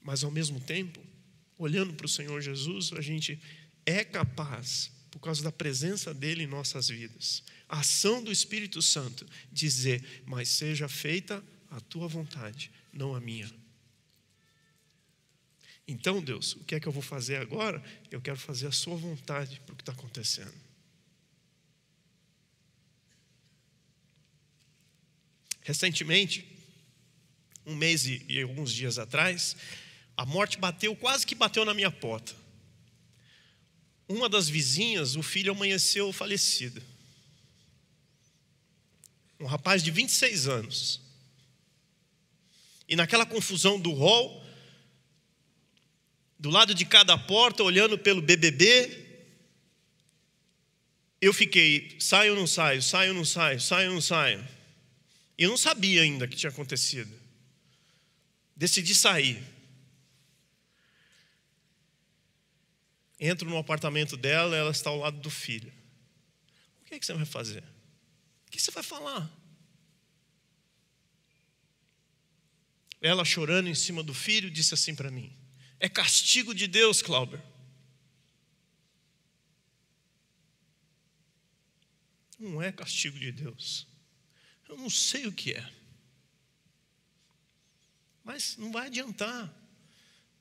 Mas 0.02 0.24
ao 0.24 0.30
mesmo 0.30 0.58
tempo, 0.58 1.00
olhando 1.56 1.94
para 1.94 2.06
o 2.06 2.08
Senhor 2.08 2.40
Jesus, 2.40 2.92
a 2.92 3.00
gente 3.00 3.40
é 3.86 4.02
capaz, 4.02 4.90
por 5.08 5.20
causa 5.20 5.40
da 5.40 5.52
presença 5.52 6.12
dele 6.12 6.42
em 6.42 6.46
nossas 6.48 6.88
vidas, 6.88 7.44
a 7.68 7.78
ação 7.78 8.24
do 8.24 8.32
Espírito 8.32 8.82
Santo, 8.82 9.24
dizer: 9.52 10.24
Mas 10.26 10.48
seja 10.48 10.88
feita 10.88 11.40
a 11.70 11.78
tua 11.78 12.08
vontade, 12.08 12.72
não 12.92 13.14
a 13.14 13.20
minha. 13.20 13.48
Então, 15.86 16.20
Deus, 16.20 16.56
o 16.56 16.64
que 16.64 16.74
é 16.74 16.80
que 16.80 16.88
eu 16.88 16.92
vou 16.92 17.02
fazer 17.02 17.36
agora? 17.36 17.80
Eu 18.10 18.20
quero 18.20 18.36
fazer 18.36 18.66
a 18.66 18.72
sua 18.72 18.96
vontade 18.96 19.60
para 19.60 19.74
o 19.74 19.76
que 19.76 19.82
está 19.82 19.92
acontecendo. 19.92 20.67
Recentemente, 25.68 26.48
um 27.66 27.76
mês 27.76 28.06
e, 28.06 28.40
alguns 28.40 28.72
dias 28.72 28.98
atrás, 28.98 29.54
a 30.16 30.24
morte 30.24 30.56
bateu, 30.56 30.96
quase 30.96 31.26
que 31.26 31.34
bateu 31.34 31.62
na 31.62 31.74
minha 31.74 31.90
porta. 31.90 32.34
Uma 34.08 34.30
das 34.30 34.48
vizinhas, 34.48 35.14
o 35.14 35.22
filho 35.22 35.52
amanheceu 35.52 36.10
falecido. 36.10 36.82
Um 39.38 39.44
rapaz 39.44 39.82
de 39.82 39.90
26 39.90 40.48
anos. 40.48 41.02
E 42.88 42.96
naquela 42.96 43.26
confusão 43.26 43.78
do 43.78 43.92
hall, 43.92 44.42
do 46.38 46.48
lado 46.48 46.74
de 46.74 46.86
cada 46.86 47.18
porta, 47.18 47.62
olhando 47.62 47.98
pelo 47.98 48.22
BBB, 48.22 49.06
eu 51.20 51.34
fiquei, 51.34 51.94
saio 52.00 52.32
ou 52.32 52.38
não 52.38 52.46
saio, 52.46 52.80
saio 52.80 53.10
ou 53.10 53.16
não 53.18 53.24
saio, 53.26 53.60
saio 53.60 53.88
ou 53.90 53.94
não 53.96 54.00
saio. 54.00 54.57
Eu 55.38 55.50
não 55.50 55.56
sabia 55.56 56.02
ainda 56.02 56.24
o 56.24 56.28
que 56.28 56.36
tinha 56.36 56.50
acontecido. 56.50 57.14
Decidi 58.56 58.92
sair. 58.94 59.40
Entro 63.20 63.48
no 63.48 63.56
apartamento 63.56 64.16
dela, 64.16 64.56
ela 64.56 64.72
está 64.72 64.90
ao 64.90 64.98
lado 64.98 65.18
do 65.20 65.30
filho. 65.30 65.72
O 66.82 66.84
que, 66.84 66.94
é 66.94 66.98
que 66.98 67.06
você 67.06 67.14
vai 67.14 67.24
fazer? 67.24 67.62
O 68.46 68.50
que 68.50 68.60
você 68.60 68.70
vai 68.72 68.82
falar? 68.82 69.30
Ela 73.00 73.24
chorando 73.24 73.68
em 73.68 73.74
cima 73.74 74.02
do 74.02 74.14
filho 74.14 74.50
disse 74.50 74.74
assim 74.74 74.94
para 74.94 75.10
mim: 75.10 75.32
É 75.78 75.88
castigo 75.88 76.54
de 76.54 76.66
Deus, 76.66 77.00
Clauber. 77.00 77.40
Não 82.38 82.62
é 82.62 82.70
castigo 82.70 83.18
de 83.18 83.32
Deus. 83.32 83.87
Eu 84.68 84.76
não 84.76 84.90
sei 84.90 85.26
o 85.26 85.32
que 85.32 85.54
é. 85.54 85.70
Mas 88.22 88.56
não 88.58 88.70
vai 88.70 88.86
adiantar. 88.86 89.52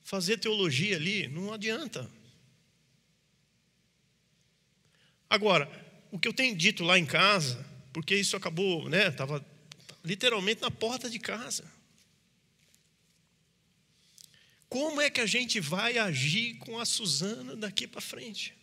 Fazer 0.03 0.37
teologia 0.37 0.95
ali, 0.95 1.27
não 1.27 1.53
adianta. 1.53 2.09
Agora, 5.29 5.69
o 6.11 6.19
que 6.19 6.27
eu 6.27 6.33
tenho 6.33 6.55
dito 6.55 6.83
lá 6.83 6.97
em 6.97 7.05
casa, 7.05 7.65
porque 7.93 8.15
isso 8.15 8.35
acabou, 8.35 8.89
né? 8.89 9.07
Estava 9.07 9.45
literalmente 10.03 10.61
na 10.61 10.71
porta 10.71 11.09
de 11.09 11.19
casa. 11.19 11.69
Como 14.69 14.99
é 14.99 15.09
que 15.09 15.21
a 15.21 15.25
gente 15.25 15.59
vai 15.59 15.97
agir 15.97 16.55
com 16.55 16.79
a 16.79 16.85
Suzana 16.85 17.55
daqui 17.55 17.87
para 17.87 18.01
frente? 18.01 18.56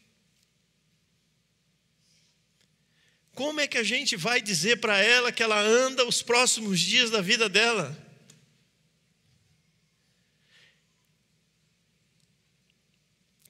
Como 3.35 3.61
é 3.61 3.67
que 3.67 3.79
a 3.79 3.83
gente 3.83 4.17
vai 4.17 4.41
dizer 4.41 4.77
para 4.77 4.99
ela 4.99 5.33
que 5.33 5.43
ela 5.43 5.59
anda 5.59 6.07
os 6.07 6.23
próximos 6.23 6.79
dias 6.79 7.11
da 7.11 7.21
vida 7.21 7.49
dela? 7.49 7.97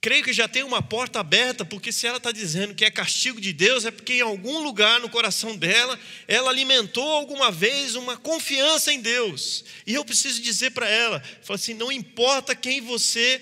Creio 0.00 0.24
que 0.24 0.34
já 0.34 0.46
tem 0.46 0.62
uma 0.62 0.82
porta 0.82 1.20
aberta, 1.20 1.64
porque 1.64 1.90
se 1.90 2.06
ela 2.06 2.18
está 2.18 2.30
dizendo 2.30 2.74
que 2.74 2.84
é 2.84 2.90
castigo 2.90 3.40
de 3.40 3.54
Deus, 3.54 3.86
é 3.86 3.90
porque 3.90 4.14
em 4.14 4.20
algum 4.20 4.58
lugar 4.62 5.00
no 5.00 5.08
coração 5.08 5.56
dela, 5.56 5.98
ela 6.28 6.50
alimentou 6.50 7.10
alguma 7.10 7.50
vez 7.50 7.94
uma 7.94 8.16
confiança 8.16 8.92
em 8.92 9.00
Deus. 9.00 9.64
E 9.86 9.94
eu 9.94 10.04
preciso 10.04 10.42
dizer 10.42 10.72
para 10.72 10.88
ela: 10.88 11.22
fala 11.42 11.56
assim, 11.56 11.72
não 11.72 11.90
importa 11.90 12.54
quem 12.54 12.82
você 12.82 13.40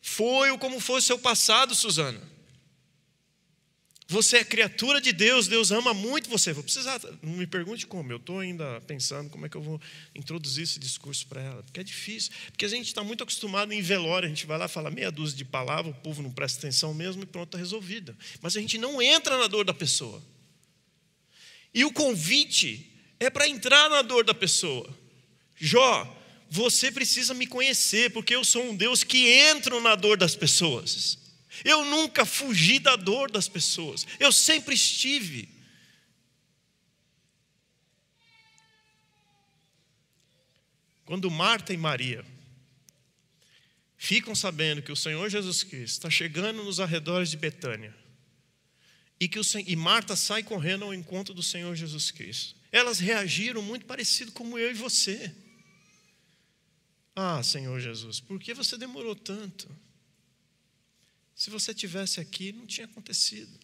foi 0.00 0.50
ou 0.50 0.58
como 0.58 0.78
foi 0.78 0.98
o 0.98 1.02
seu 1.02 1.18
passado, 1.18 1.74
Suzana. 1.74 2.35
Você 4.08 4.36
é 4.36 4.44
criatura 4.44 5.00
de 5.00 5.12
Deus, 5.12 5.48
Deus 5.48 5.72
ama 5.72 5.92
muito 5.92 6.30
você. 6.30 6.52
Vou 6.52 6.62
precisar, 6.62 7.00
não 7.20 7.32
me 7.32 7.46
pergunte 7.46 7.86
como, 7.88 8.12
eu 8.12 8.18
estou 8.18 8.38
ainda 8.38 8.80
pensando 8.82 9.28
como 9.28 9.46
é 9.46 9.48
que 9.48 9.56
eu 9.56 9.62
vou 9.62 9.80
introduzir 10.14 10.62
esse 10.62 10.78
discurso 10.78 11.26
para 11.26 11.42
ela, 11.42 11.62
porque 11.64 11.80
é 11.80 11.82
difícil, 11.82 12.30
porque 12.52 12.64
a 12.64 12.68
gente 12.68 12.86
está 12.86 13.02
muito 13.02 13.24
acostumado 13.24 13.72
em 13.72 13.82
velório, 13.82 14.26
a 14.26 14.28
gente 14.28 14.46
vai 14.46 14.58
lá 14.58 14.68
falar 14.68 14.92
meia 14.92 15.10
dúzia 15.10 15.36
de 15.36 15.44
palavras, 15.44 15.92
o 15.92 15.98
povo 15.98 16.22
não 16.22 16.30
presta 16.30 16.60
atenção 16.60 16.94
mesmo 16.94 17.24
e 17.24 17.26
pronto, 17.26 17.48
está 17.48 17.58
resolvida. 17.58 18.16
Mas 18.40 18.56
a 18.56 18.60
gente 18.60 18.78
não 18.78 19.02
entra 19.02 19.36
na 19.38 19.48
dor 19.48 19.64
da 19.64 19.74
pessoa. 19.74 20.22
E 21.74 21.84
o 21.84 21.92
convite 21.92 22.88
é 23.18 23.28
para 23.28 23.48
entrar 23.48 23.90
na 23.90 24.02
dor 24.02 24.24
da 24.24 24.32
pessoa. 24.32 24.88
Jó, 25.56 26.16
você 26.48 26.92
precisa 26.92 27.34
me 27.34 27.46
conhecer, 27.46 28.12
porque 28.12 28.36
eu 28.36 28.44
sou 28.44 28.62
um 28.62 28.76
Deus 28.76 29.02
que 29.02 29.28
entra 29.28 29.80
na 29.80 29.96
dor 29.96 30.16
das 30.16 30.36
pessoas. 30.36 31.25
Eu 31.64 31.84
nunca 31.84 32.24
fugi 32.24 32.78
da 32.78 32.96
dor 32.96 33.30
das 33.30 33.48
pessoas. 33.48 34.06
Eu 34.18 34.32
sempre 34.32 34.74
estive. 34.74 35.48
Quando 41.04 41.30
Marta 41.30 41.72
e 41.72 41.76
Maria 41.76 42.24
ficam 43.96 44.34
sabendo 44.34 44.82
que 44.82 44.92
o 44.92 44.96
Senhor 44.96 45.28
Jesus 45.28 45.62
Cristo 45.62 45.94
está 45.94 46.10
chegando 46.10 46.62
nos 46.62 46.80
arredores 46.80 47.30
de 47.30 47.36
Betânia, 47.36 47.94
e, 49.18 49.28
que 49.28 49.38
o, 49.38 49.42
e 49.66 49.74
Marta 49.76 50.14
sai 50.14 50.42
correndo 50.42 50.84
ao 50.84 50.92
encontro 50.92 51.32
do 51.32 51.42
Senhor 51.42 51.74
Jesus 51.74 52.10
Cristo. 52.10 52.54
Elas 52.70 52.98
reagiram 52.98 53.62
muito 53.62 53.86
parecido 53.86 54.32
como 54.32 54.58
eu 54.58 54.70
e 54.70 54.74
você. 54.74 55.34
Ah, 57.14 57.42
Senhor 57.42 57.80
Jesus, 57.80 58.20
por 58.20 58.38
que 58.38 58.52
você 58.52 58.76
demorou 58.76 59.16
tanto? 59.16 59.74
Se 61.36 61.50
você 61.50 61.74
tivesse 61.74 62.18
aqui, 62.18 62.50
não 62.50 62.66
tinha 62.66 62.86
acontecido. 62.86 63.60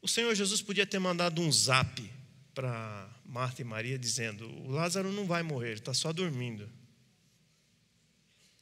O 0.00 0.08
Senhor 0.08 0.34
Jesus 0.34 0.62
podia 0.62 0.86
ter 0.86 0.98
mandado 0.98 1.42
um 1.42 1.52
zap 1.52 2.10
para 2.54 3.14
Marta 3.26 3.60
e 3.60 3.64
Maria 3.64 3.98
dizendo: 3.98 4.48
O 4.62 4.70
Lázaro 4.70 5.12
não 5.12 5.26
vai 5.26 5.42
morrer, 5.42 5.72
ele 5.72 5.80
está 5.80 5.92
só 5.92 6.10
dormindo. 6.10 6.66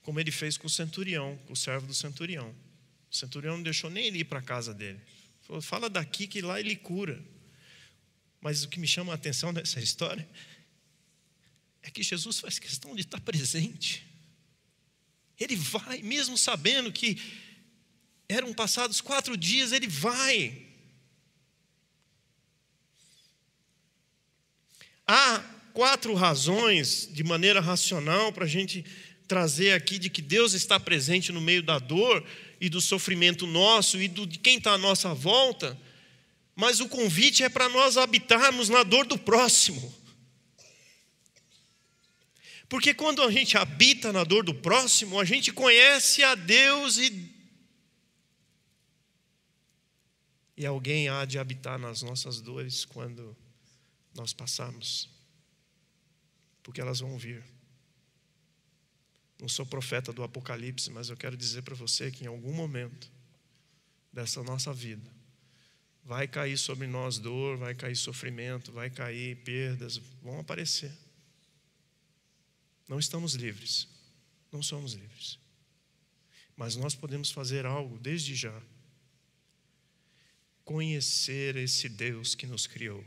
Como 0.02 0.18
ele 0.18 0.32
fez 0.32 0.58
com 0.58 0.66
o 0.66 0.70
centurião, 0.70 1.38
com 1.46 1.52
o 1.52 1.56
servo 1.56 1.86
do 1.86 1.94
centurião. 1.94 2.52
O 3.08 3.14
centurião 3.14 3.56
não 3.56 3.62
deixou 3.62 3.88
nem 3.88 4.06
ele 4.06 4.18
ir 4.18 4.24
para 4.24 4.40
a 4.40 4.42
casa 4.42 4.74
dele. 4.74 5.00
Falou: 5.42 5.62
Fala 5.62 5.88
daqui 5.88 6.26
que 6.26 6.42
lá 6.42 6.58
ele 6.58 6.74
cura. 6.74 7.22
Mas 8.40 8.64
o 8.64 8.68
que 8.68 8.80
me 8.80 8.88
chama 8.88 9.12
a 9.12 9.14
atenção 9.14 9.52
nessa 9.54 9.78
história 9.78 10.28
é 11.86 11.90
que 11.90 12.02
Jesus 12.02 12.40
faz 12.40 12.58
questão 12.58 12.94
de 12.96 13.02
estar 13.02 13.20
presente. 13.20 14.04
Ele 15.38 15.54
vai, 15.54 16.02
mesmo 16.02 16.36
sabendo 16.36 16.92
que 16.92 17.16
eram 18.28 18.52
passados 18.52 19.00
quatro 19.00 19.36
dias, 19.36 19.70
ele 19.70 19.86
vai. 19.86 20.66
Há 25.06 25.38
quatro 25.72 26.12
razões, 26.14 27.08
de 27.12 27.22
maneira 27.22 27.60
racional, 27.60 28.32
para 28.32 28.46
a 28.46 28.48
gente 28.48 28.84
trazer 29.28 29.72
aqui 29.72 29.98
de 29.98 30.10
que 30.10 30.20
Deus 30.20 30.54
está 30.54 30.80
presente 30.80 31.30
no 31.30 31.40
meio 31.40 31.62
da 31.62 31.78
dor 31.78 32.26
e 32.60 32.68
do 32.68 32.80
sofrimento 32.80 33.46
nosso 33.46 34.00
e 34.00 34.08
do, 34.08 34.26
de 34.26 34.38
quem 34.38 34.58
está 34.58 34.72
à 34.72 34.78
nossa 34.78 35.14
volta, 35.14 35.78
mas 36.56 36.80
o 36.80 36.88
convite 36.88 37.44
é 37.44 37.48
para 37.48 37.68
nós 37.68 37.96
habitarmos 37.96 38.68
na 38.68 38.82
dor 38.82 39.06
do 39.06 39.18
próximo. 39.18 39.94
Porque 42.68 42.92
quando 42.92 43.22
a 43.22 43.30
gente 43.30 43.56
habita 43.56 44.12
na 44.12 44.24
dor 44.24 44.44
do 44.44 44.54
próximo, 44.54 45.20
a 45.20 45.24
gente 45.24 45.52
conhece 45.52 46.22
a 46.22 46.34
Deus 46.34 46.96
e. 46.98 47.34
E 50.56 50.64
alguém 50.64 51.08
há 51.08 51.24
de 51.24 51.38
habitar 51.38 51.78
nas 51.78 52.02
nossas 52.02 52.40
dores 52.40 52.84
quando 52.84 53.36
nós 54.14 54.32
passarmos, 54.32 55.08
porque 56.62 56.80
elas 56.80 57.00
vão 57.00 57.18
vir. 57.18 57.44
Não 59.38 59.48
sou 59.48 59.66
profeta 59.66 60.14
do 60.14 60.22
Apocalipse, 60.22 60.90
mas 60.90 61.10
eu 61.10 61.16
quero 61.16 61.36
dizer 61.36 61.60
para 61.60 61.74
você 61.74 62.10
que 62.10 62.24
em 62.24 62.26
algum 62.26 62.54
momento 62.54 63.12
dessa 64.10 64.42
nossa 64.42 64.72
vida, 64.72 65.14
vai 66.02 66.26
cair 66.26 66.56
sobre 66.56 66.86
nós 66.86 67.18
dor, 67.18 67.58
vai 67.58 67.74
cair 67.74 67.94
sofrimento, 67.94 68.72
vai 68.72 68.88
cair 68.88 69.36
perdas, 69.44 69.98
vão 70.22 70.40
aparecer. 70.40 71.05
Não 72.88 72.98
estamos 72.98 73.34
livres, 73.34 73.88
não 74.52 74.62
somos 74.62 74.92
livres. 74.92 75.38
Mas 76.56 76.76
nós 76.76 76.94
podemos 76.94 77.30
fazer 77.30 77.66
algo 77.66 77.98
desde 77.98 78.34
já. 78.34 78.62
Conhecer 80.64 81.56
esse 81.56 81.88
Deus 81.88 82.34
que 82.34 82.46
nos 82.46 82.66
criou 82.66 83.04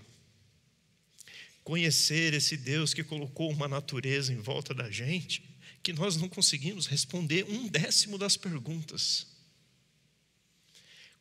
conhecer 1.69 2.33
esse 2.33 2.57
Deus 2.57 2.95
que 2.95 3.03
colocou 3.03 3.51
uma 3.51 3.67
natureza 3.67 4.33
em 4.33 4.37
volta 4.37 4.73
da 4.73 4.89
gente, 4.89 5.43
que 5.83 5.93
nós 5.93 6.17
não 6.17 6.27
conseguimos 6.27 6.87
responder 6.87 7.45
um 7.47 7.67
décimo 7.67 8.17
das 8.17 8.35
perguntas. 8.35 9.27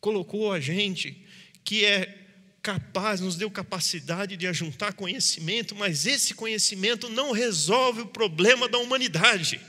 Colocou 0.01 0.51
a 0.51 0.59
gente 0.59 1.23
que 1.63 1.85
é 1.85 2.28
capaz, 2.63 3.21
nos 3.21 3.37
deu 3.37 3.51
capacidade 3.51 4.37
de 4.37 4.47
ajuntar 4.47 4.93
conhecimento, 4.93 5.75
mas 5.75 6.07
esse 6.07 6.35
conhecimento 6.35 7.09
não 7.09 7.33
resolve 7.33 8.03
o 8.03 8.07
problema 8.07 8.69
da 8.69 8.79
humanidade. 8.79 9.61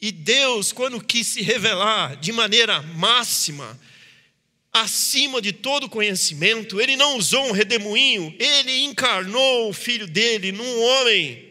E 0.00 0.12
Deus, 0.12 0.72
quando 0.72 1.02
quis 1.02 1.28
se 1.28 1.40
revelar 1.40 2.16
de 2.16 2.30
maneira 2.30 2.82
máxima, 2.82 3.78
acima 4.70 5.40
de 5.40 5.52
todo 5.52 5.88
conhecimento, 5.88 6.80
ele 6.80 6.96
não 6.96 7.16
usou 7.16 7.46
um 7.46 7.52
redemoinho, 7.52 8.34
ele 8.38 8.80
encarnou 8.80 9.70
o 9.70 9.72
filho 9.72 10.06
dele 10.06 10.52
num 10.52 10.82
homem. 10.82 11.50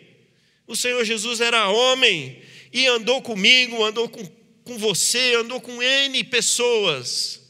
O 0.68 0.76
Senhor 0.76 1.04
Jesus 1.04 1.42
era 1.42 1.70
homem 1.70 2.42
e 2.72 2.86
andou 2.86 3.22
comigo, 3.22 3.84
andou 3.84 4.10
com, 4.10 4.24
com 4.64 4.78
você, 4.78 5.36
andou 5.36 5.62
com 5.62 5.82
N 5.82 6.24
pessoas. 6.24 7.42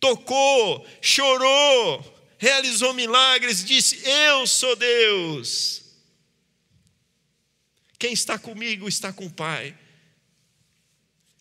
Tocou, 0.00 0.86
chorou, 1.00 2.34
realizou 2.38 2.94
milagres, 2.94 3.64
disse: 3.64 4.00
Eu 4.08 4.46
sou 4.46 4.76
Deus. 4.76 5.82
Quem 7.98 8.12
está 8.12 8.38
comigo 8.38 8.88
está 8.88 9.12
com 9.12 9.26
o 9.26 9.32
Pai. 9.32 9.76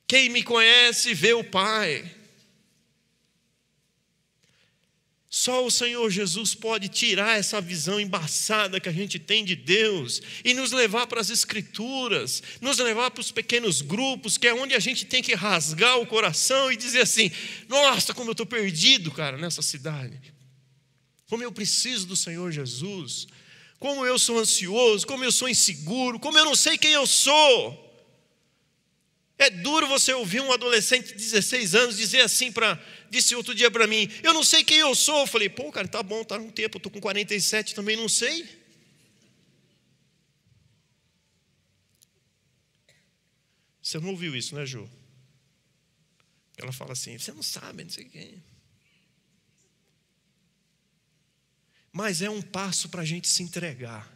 Quem 0.07 0.29
me 0.29 0.41
conhece 0.41 1.13
vê 1.13 1.33
o 1.33 1.43
Pai. 1.43 2.16
Só 5.29 5.65
o 5.65 5.71
Senhor 5.71 6.09
Jesus 6.09 6.55
pode 6.55 6.87
tirar 6.87 7.37
essa 7.37 7.59
visão 7.59 7.99
embaçada 7.99 8.79
que 8.79 8.87
a 8.87 8.93
gente 8.93 9.19
tem 9.19 9.43
de 9.43 9.57
Deus 9.57 10.21
e 10.43 10.53
nos 10.53 10.71
levar 10.71 11.05
para 11.05 11.19
as 11.19 11.29
Escrituras, 11.29 12.41
nos 12.61 12.77
levar 12.77 13.11
para 13.11 13.19
os 13.19 13.31
pequenos 13.31 13.81
grupos, 13.81 14.37
que 14.37 14.47
é 14.47 14.53
onde 14.53 14.73
a 14.73 14.79
gente 14.79 15.05
tem 15.05 15.21
que 15.21 15.35
rasgar 15.35 15.99
o 15.99 16.07
coração 16.07 16.71
e 16.71 16.77
dizer 16.77 17.01
assim: 17.01 17.29
nossa, 17.67 18.13
como 18.13 18.29
eu 18.29 18.31
estou 18.31 18.45
perdido, 18.45 19.11
cara, 19.11 19.37
nessa 19.37 19.61
cidade. 19.61 20.17
Como 21.29 21.43
eu 21.43 21.51
preciso 21.51 22.07
do 22.07 22.15
Senhor 22.15 22.51
Jesus. 22.51 23.27
Como 23.79 24.05
eu 24.05 24.17
sou 24.17 24.39
ansioso, 24.39 25.05
como 25.05 25.23
eu 25.23 25.31
sou 25.31 25.47
inseguro, 25.47 26.19
como 26.19 26.37
eu 26.37 26.45
não 26.45 26.55
sei 26.55 26.77
quem 26.77 26.93
eu 26.93 27.05
sou. 27.05 27.86
É 29.37 29.49
duro 29.51 29.87
você 29.87 30.13
ouvir 30.13 30.41
um 30.41 30.51
adolescente 30.51 31.09
de 31.09 31.13
16 31.13 31.75
anos 31.75 31.97
dizer 31.97 32.21
assim 32.21 32.51
para 32.51 32.81
disse 33.09 33.35
outro 33.35 33.53
dia 33.53 33.69
para 33.69 33.85
mim: 33.85 34.09
Eu 34.23 34.33
não 34.33 34.43
sei 34.43 34.63
quem 34.63 34.79
eu 34.79 34.95
sou. 34.95 35.19
Eu 35.19 35.27
falei: 35.27 35.47
Pô, 35.47 35.71
cara, 35.71 35.87
tá 35.87 36.01
bom, 36.01 36.23
tá 36.23 36.37
um 36.37 36.49
tempo. 36.49 36.77
Estou 36.77 36.91
com 36.91 36.99
47 36.99 37.75
também, 37.75 37.95
não 37.95 38.09
sei. 38.09 38.47
Você 43.81 43.99
não 43.99 44.09
ouviu 44.09 44.35
isso, 44.35 44.55
né, 44.55 44.65
Ju? 44.65 44.89
Ela 46.57 46.73
fala 46.73 46.93
assim: 46.93 47.17
Você 47.17 47.31
não 47.31 47.43
sabe, 47.43 47.83
não 47.83 47.91
sei 47.91 48.05
quem. 48.05 48.43
Mas 51.91 52.21
é 52.21 52.29
um 52.29 52.41
passo 52.41 52.89
para 52.89 53.03
a 53.03 53.05
gente 53.05 53.27
se 53.27 53.43
entregar. 53.43 54.11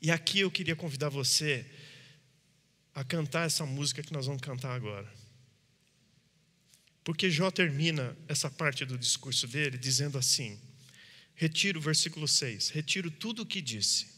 E 0.00 0.10
aqui 0.10 0.40
eu 0.40 0.50
queria 0.50 0.74
convidar 0.74 1.08
você 1.10 1.64
a 2.94 3.04
cantar 3.04 3.46
essa 3.46 3.64
música 3.64 4.02
que 4.02 4.12
nós 4.12 4.26
vamos 4.26 4.42
cantar 4.42 4.74
agora. 4.74 5.10
Porque 7.04 7.30
Jó 7.30 7.50
termina 7.50 8.16
essa 8.28 8.50
parte 8.50 8.84
do 8.84 8.98
discurso 8.98 9.46
dele 9.48 9.76
dizendo 9.76 10.18
assim: 10.18 10.58
Retiro 11.34 11.80
o 11.80 11.82
versículo 11.82 12.28
6, 12.28 12.70
retiro 12.70 13.10
tudo 13.10 13.42
o 13.42 13.46
que 13.46 13.60
disse 13.60 14.12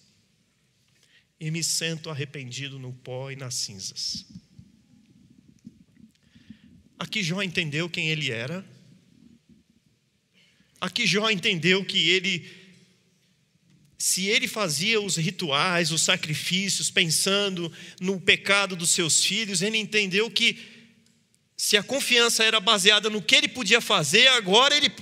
e 1.41 1.51
me 1.51 1.63
sento 1.63 2.11
arrependido 2.11 2.79
no 2.79 2.93
pó 2.93 3.31
e 3.31 3.37
nas 3.37 3.55
cinzas. 3.55 4.27
Aqui 6.99 7.23
Jó 7.23 7.43
entendeu 7.43 7.89
quem 7.91 8.09
ele 8.09 8.31
era. 8.31 8.65
Aqui 10.81 11.07
Jó 11.07 11.29
entendeu 11.31 11.85
que 11.85 12.09
ele, 12.09 12.51
se 13.99 14.27
ele 14.27 14.49
fazia 14.49 15.01
os 15.01 15.17
rituais, 15.17 15.91
os 15.91 16.03
sacrifícios, 16.03 16.91
pensando 16.91 17.73
no 18.01 18.21
pecado 18.21 18.75
dos 18.75 18.91
seus 18.91 19.25
filhos, 19.25 19.63
ele 19.63 19.79
entendeu 19.79 20.31
que 20.31 20.59
se 21.57 21.77
a 21.77 21.83
confiança 21.83 22.45
era 22.45 22.61
baseada 22.61 23.09
no 23.09 23.23
que 23.23 23.35
ele 23.35 23.49
podia 23.49 23.81
fazer, 23.81 24.27
agora 24.29 24.77
ele, 24.77 24.93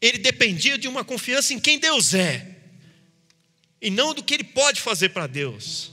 ele 0.00 0.18
dependia 0.18 0.76
de 0.76 0.88
uma 0.88 1.04
confiança 1.04 1.54
em 1.54 1.60
quem 1.60 1.78
Deus 1.78 2.12
é, 2.12 2.56
e 3.80 3.88
não 3.88 4.12
do 4.12 4.22
que 4.22 4.34
ele 4.34 4.44
pode 4.44 4.80
fazer 4.80 5.10
para 5.10 5.26
Deus. 5.26 5.92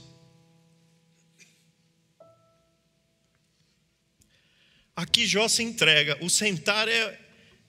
Aqui 4.94 5.26
Jó 5.26 5.48
se 5.48 5.62
entrega. 5.62 6.18
O 6.20 6.28
sentar 6.28 6.86
é, 6.86 7.18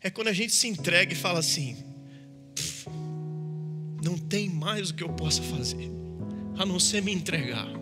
é 0.02 0.10
quando 0.10 0.28
a 0.28 0.34
gente 0.34 0.54
se 0.54 0.68
entrega 0.68 1.14
e 1.14 1.16
fala 1.16 1.40
assim: 1.40 1.91
não 4.04 4.18
tem 4.18 4.50
mais 4.50 4.90
o 4.90 4.94
que 4.94 5.04
eu 5.04 5.10
possa 5.10 5.42
fazer, 5.44 5.92
a 6.58 6.66
não 6.66 6.80
ser 6.80 7.02
me 7.02 7.12
entregar 7.12 7.82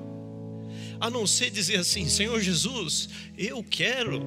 a 0.99 1.09
não 1.09 1.25
ser 1.25 1.49
dizer 1.49 1.77
assim: 1.77 2.07
Senhor 2.07 2.39
Jesus, 2.41 3.09
eu 3.37 3.63
quero 3.63 4.21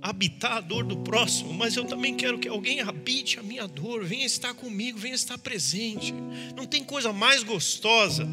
habitar 0.00 0.56
a 0.56 0.60
dor 0.60 0.84
do 0.84 0.96
próximo, 0.98 1.52
mas 1.52 1.76
eu 1.76 1.84
também 1.84 2.14
quero 2.14 2.38
que 2.38 2.48
alguém 2.48 2.80
habite 2.80 3.38
a 3.38 3.42
minha 3.42 3.66
dor, 3.66 4.04
venha 4.04 4.26
estar 4.26 4.54
comigo, 4.54 4.98
venha 4.98 5.14
estar 5.14 5.38
presente. 5.38 6.12
Não 6.56 6.66
tem 6.66 6.82
coisa 6.82 7.12
mais 7.12 7.44
gostosa 7.44 8.26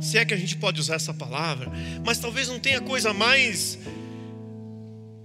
Se 0.00 0.16
é 0.16 0.24
que 0.24 0.32
a 0.32 0.36
gente 0.36 0.56
pode 0.56 0.80
usar 0.80 0.94
essa 0.94 1.12
palavra, 1.12 1.70
mas 2.04 2.18
talvez 2.18 2.48
não 2.48 2.58
tenha 2.58 2.80
coisa 2.80 3.12
mais 3.12 3.78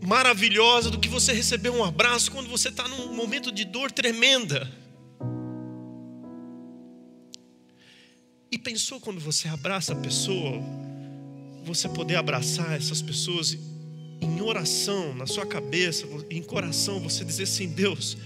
maravilhosa 0.05 0.91
do 0.91 0.99
que 0.99 1.07
você 1.07 1.31
receber 1.31 1.69
um 1.69 1.83
abraço 1.83 2.29
quando 2.29 2.49
você 2.49 2.69
está 2.69 2.87
num 2.87 3.13
momento 3.13 3.51
de 3.51 3.63
dor 3.63 3.91
tremenda. 3.91 4.84
E 8.51 8.57
pensou 8.57 8.99
quando 8.99 9.19
você 9.19 9.47
abraça 9.47 9.93
a 9.93 9.95
pessoa, 9.95 10.61
você 11.63 11.89
poder 11.89 12.15
abraçar 12.15 12.73
essas 12.73 13.01
pessoas 13.01 13.57
em 14.21 14.41
oração, 14.41 15.13
na 15.15 15.25
sua 15.25 15.45
cabeça, 15.45 16.05
em 16.29 16.41
coração, 16.41 16.99
você 16.99 17.25
dizer 17.25 17.43
assim: 17.43 17.67
Deus, 17.67 18.17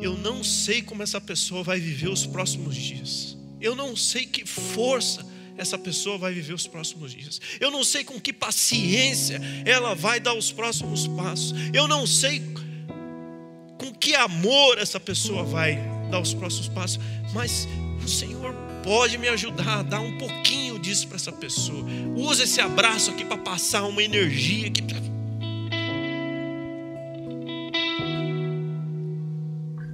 eu 0.00 0.16
não 0.16 0.42
sei 0.42 0.82
como 0.82 1.02
essa 1.02 1.20
pessoa 1.20 1.62
vai 1.62 1.80
viver 1.80 2.08
os 2.08 2.26
próximos 2.26 2.76
dias, 2.76 3.36
eu 3.60 3.74
não 3.74 3.96
sei 3.96 4.26
que 4.26 4.46
força 4.46 5.24
essa 5.56 5.78
pessoa 5.78 6.18
vai 6.18 6.32
viver 6.32 6.52
os 6.52 6.66
próximos 6.66 7.12
dias. 7.12 7.40
Eu 7.60 7.70
não 7.70 7.84
sei 7.84 8.04
com 8.04 8.20
que 8.20 8.32
paciência 8.32 9.40
ela 9.64 9.94
vai 9.94 10.18
dar 10.18 10.34
os 10.34 10.50
próximos 10.50 11.06
passos. 11.06 11.54
Eu 11.72 11.86
não 11.86 12.06
sei 12.06 12.42
com 13.78 13.92
que 13.92 14.14
amor 14.14 14.78
essa 14.78 14.98
pessoa 14.98 15.44
vai 15.44 15.78
dar 16.10 16.20
os 16.20 16.34
próximos 16.34 16.68
passos. 16.68 16.98
Mas 17.32 17.68
o 18.04 18.08
Senhor 18.08 18.54
pode 18.84 19.16
me 19.16 19.28
ajudar 19.28 19.78
a 19.78 19.82
dar 19.82 20.00
um 20.00 20.18
pouquinho 20.18 20.78
disso 20.78 21.08
para 21.08 21.16
essa 21.16 21.32
pessoa. 21.32 21.82
Usa 22.14 22.44
esse 22.44 22.60
abraço 22.60 23.10
aqui 23.10 23.24
para 23.24 23.38
passar 23.38 23.84
uma 23.84 24.02
energia 24.02 24.68
aqui. 24.68 24.82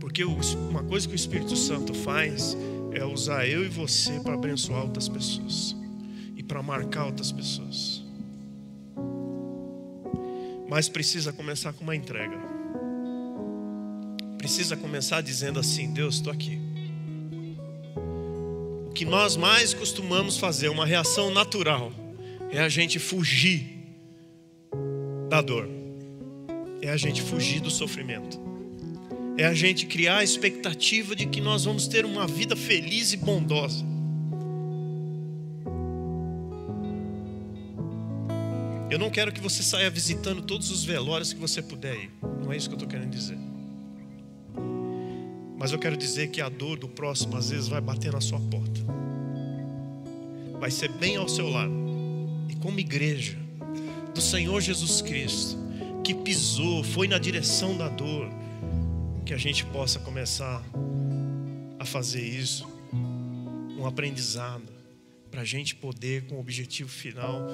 Porque 0.01 0.25
uma 0.25 0.83
coisa 0.83 1.07
que 1.07 1.15
o 1.15 1.17
Espírito 1.17 1.57
Santo 1.57 1.95
faz 1.95 2.57
é 2.93 3.05
usar 3.05 3.47
eu 3.47 3.65
e 3.65 3.69
você 3.69 4.19
para 4.19 4.35
abençoar 4.35 4.83
outras 4.83 5.09
pessoas 5.09 5.77
e 6.37 6.43
para 6.43 6.61
marcar 6.61 7.07
outras 7.07 7.31
pessoas. 7.31 8.03
Mas 10.69 10.89
precisa 10.89 11.33
começar 11.33 11.73
com 11.73 11.85
uma 11.85 11.95
entrega. 11.95 12.37
Precisa 14.37 14.77
começar 14.77 15.21
dizendo 15.21 15.61
assim: 15.61 15.93
Deus, 15.93 16.17
estou 16.17 16.33
aqui. 16.33 16.60
Que 19.01 19.07
nós 19.07 19.35
mais 19.35 19.73
costumamos 19.73 20.37
fazer, 20.37 20.69
uma 20.69 20.85
reação 20.85 21.31
natural, 21.31 21.91
é 22.51 22.61
a 22.61 22.69
gente 22.69 22.99
fugir 22.99 23.65
da 25.31 25.41
dor, 25.41 25.67
é 26.83 26.91
a 26.91 26.99
gente 26.99 27.23
fugir 27.23 27.61
do 27.61 27.71
sofrimento 27.71 28.39
é 29.39 29.47
a 29.47 29.55
gente 29.55 29.87
criar 29.87 30.19
a 30.19 30.23
expectativa 30.23 31.17
de 31.17 31.25
que 31.25 31.41
nós 31.41 31.65
vamos 31.65 31.89
ter 31.89 32.05
uma 32.05 32.27
vida 32.27 32.55
feliz 32.55 33.15
e 33.15 33.17
bondosa. 33.17 33.83
Eu 38.91 38.99
não 38.99 39.09
quero 39.09 39.33
que 39.33 39.41
você 39.41 39.63
saia 39.63 39.89
visitando 39.89 40.43
todos 40.43 40.71
os 40.71 40.85
velórios 40.85 41.33
que 41.33 41.41
você 41.41 41.63
puder 41.63 41.95
ir. 41.95 42.11
Não 42.43 42.53
é 42.53 42.57
isso 42.59 42.69
que 42.69 42.75
eu 42.75 42.77
estou 42.77 42.89
querendo 42.89 43.11
dizer. 43.11 43.39
Mas 45.61 45.73
eu 45.73 45.79
quero 45.79 45.95
dizer 45.95 46.31
que 46.31 46.41
a 46.41 46.49
dor 46.49 46.79
do 46.79 46.89
próximo 46.89 47.37
às 47.37 47.51
vezes 47.51 47.69
vai 47.69 47.83
bater 47.83 48.11
na 48.11 48.21
sua 48.23 48.41
porta. 48.41 48.81
Vai 50.59 50.71
ser 50.71 50.91
bem 50.91 51.17
ao 51.17 51.29
seu 51.29 51.51
lado. 51.51 51.71
E 52.49 52.57
como 52.57 52.81
igreja 52.81 53.37
do 54.15 54.23
Senhor 54.23 54.59
Jesus 54.63 55.03
Cristo, 55.03 55.59
que 56.03 56.15
pisou, 56.15 56.83
foi 56.83 57.07
na 57.07 57.19
direção 57.19 57.77
da 57.77 57.89
dor, 57.89 58.27
que 59.27 59.35
a 59.35 59.37
gente 59.37 59.67
possa 59.67 59.99
começar 59.99 60.65
a 61.79 61.85
fazer 61.85 62.23
isso, 62.23 62.67
um 63.79 63.85
aprendizado, 63.85 64.65
para 65.31 65.43
a 65.43 65.45
gente 65.45 65.75
poder, 65.75 66.23
com 66.23 66.37
o 66.37 66.41
objetivo 66.41 66.89
final, 66.89 67.47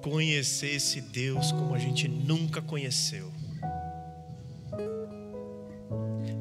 conhecer 0.00 0.76
esse 0.76 1.00
Deus 1.00 1.50
como 1.50 1.74
a 1.74 1.80
gente 1.80 2.06
nunca 2.06 2.62
conheceu. 2.62 3.30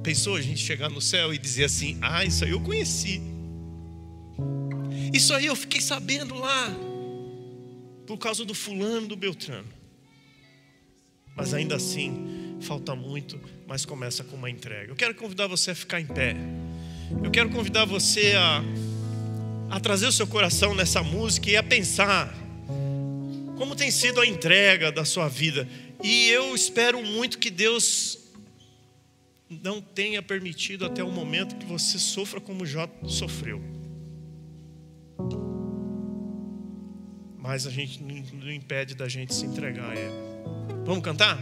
Pensou 0.03 0.35
a 0.35 0.41
gente 0.41 0.61
chegar 0.61 0.89
no 0.89 1.01
céu 1.01 1.33
e 1.33 1.37
dizer 1.37 1.65
assim: 1.65 1.97
Ah, 2.01 2.23
isso 2.23 2.45
aí 2.45 2.51
eu 2.51 2.61
conheci. 2.61 3.21
Isso 5.13 5.33
aí 5.33 5.47
eu 5.47 5.55
fiquei 5.55 5.81
sabendo 5.81 6.35
lá, 6.35 6.71
por 8.05 8.17
causa 8.17 8.45
do 8.45 8.53
fulano, 8.53 9.07
do 9.07 9.15
Beltrano. 9.15 9.67
Mas 11.35 11.53
ainda 11.53 11.75
assim, 11.75 12.57
falta 12.61 12.95
muito, 12.95 13.39
mas 13.67 13.85
começa 13.85 14.23
com 14.23 14.35
uma 14.35 14.49
entrega. 14.49 14.91
Eu 14.91 14.95
quero 14.95 15.15
convidar 15.15 15.47
você 15.47 15.71
a 15.71 15.75
ficar 15.75 15.99
em 15.99 16.05
pé. 16.05 16.35
Eu 17.23 17.31
quero 17.31 17.49
convidar 17.49 17.85
você 17.85 18.33
a, 18.35 18.61
a 19.71 19.79
trazer 19.79 20.05
o 20.05 20.11
seu 20.11 20.27
coração 20.27 20.75
nessa 20.75 21.01
música 21.01 21.49
e 21.49 21.57
a 21.57 21.63
pensar 21.63 22.33
como 23.57 23.75
tem 23.75 23.89
sido 23.89 24.21
a 24.21 24.27
entrega 24.27 24.91
da 24.91 25.03
sua 25.03 25.27
vida. 25.27 25.67
E 26.03 26.29
eu 26.29 26.53
espero 26.53 27.03
muito 27.03 27.39
que 27.39 27.49
Deus 27.49 28.18
não 29.49 29.81
tenha 29.81 30.21
permitido 30.21 30.85
até 30.85 31.03
o 31.03 31.11
momento 31.11 31.55
que 31.55 31.65
você 31.65 31.97
sofra 31.97 32.39
como 32.39 32.65
Jó 32.65 32.87
sofreu. 33.05 33.61
Mas 37.37 37.65
a 37.65 37.71
gente 37.71 38.03
não 38.03 38.51
impede 38.51 38.93
da 38.93 39.07
gente 39.07 39.33
se 39.33 39.45
entregar 39.45 39.89
a 39.89 39.95
Ele. 39.95 40.13
Vamos 40.85 41.03
cantar? 41.03 41.41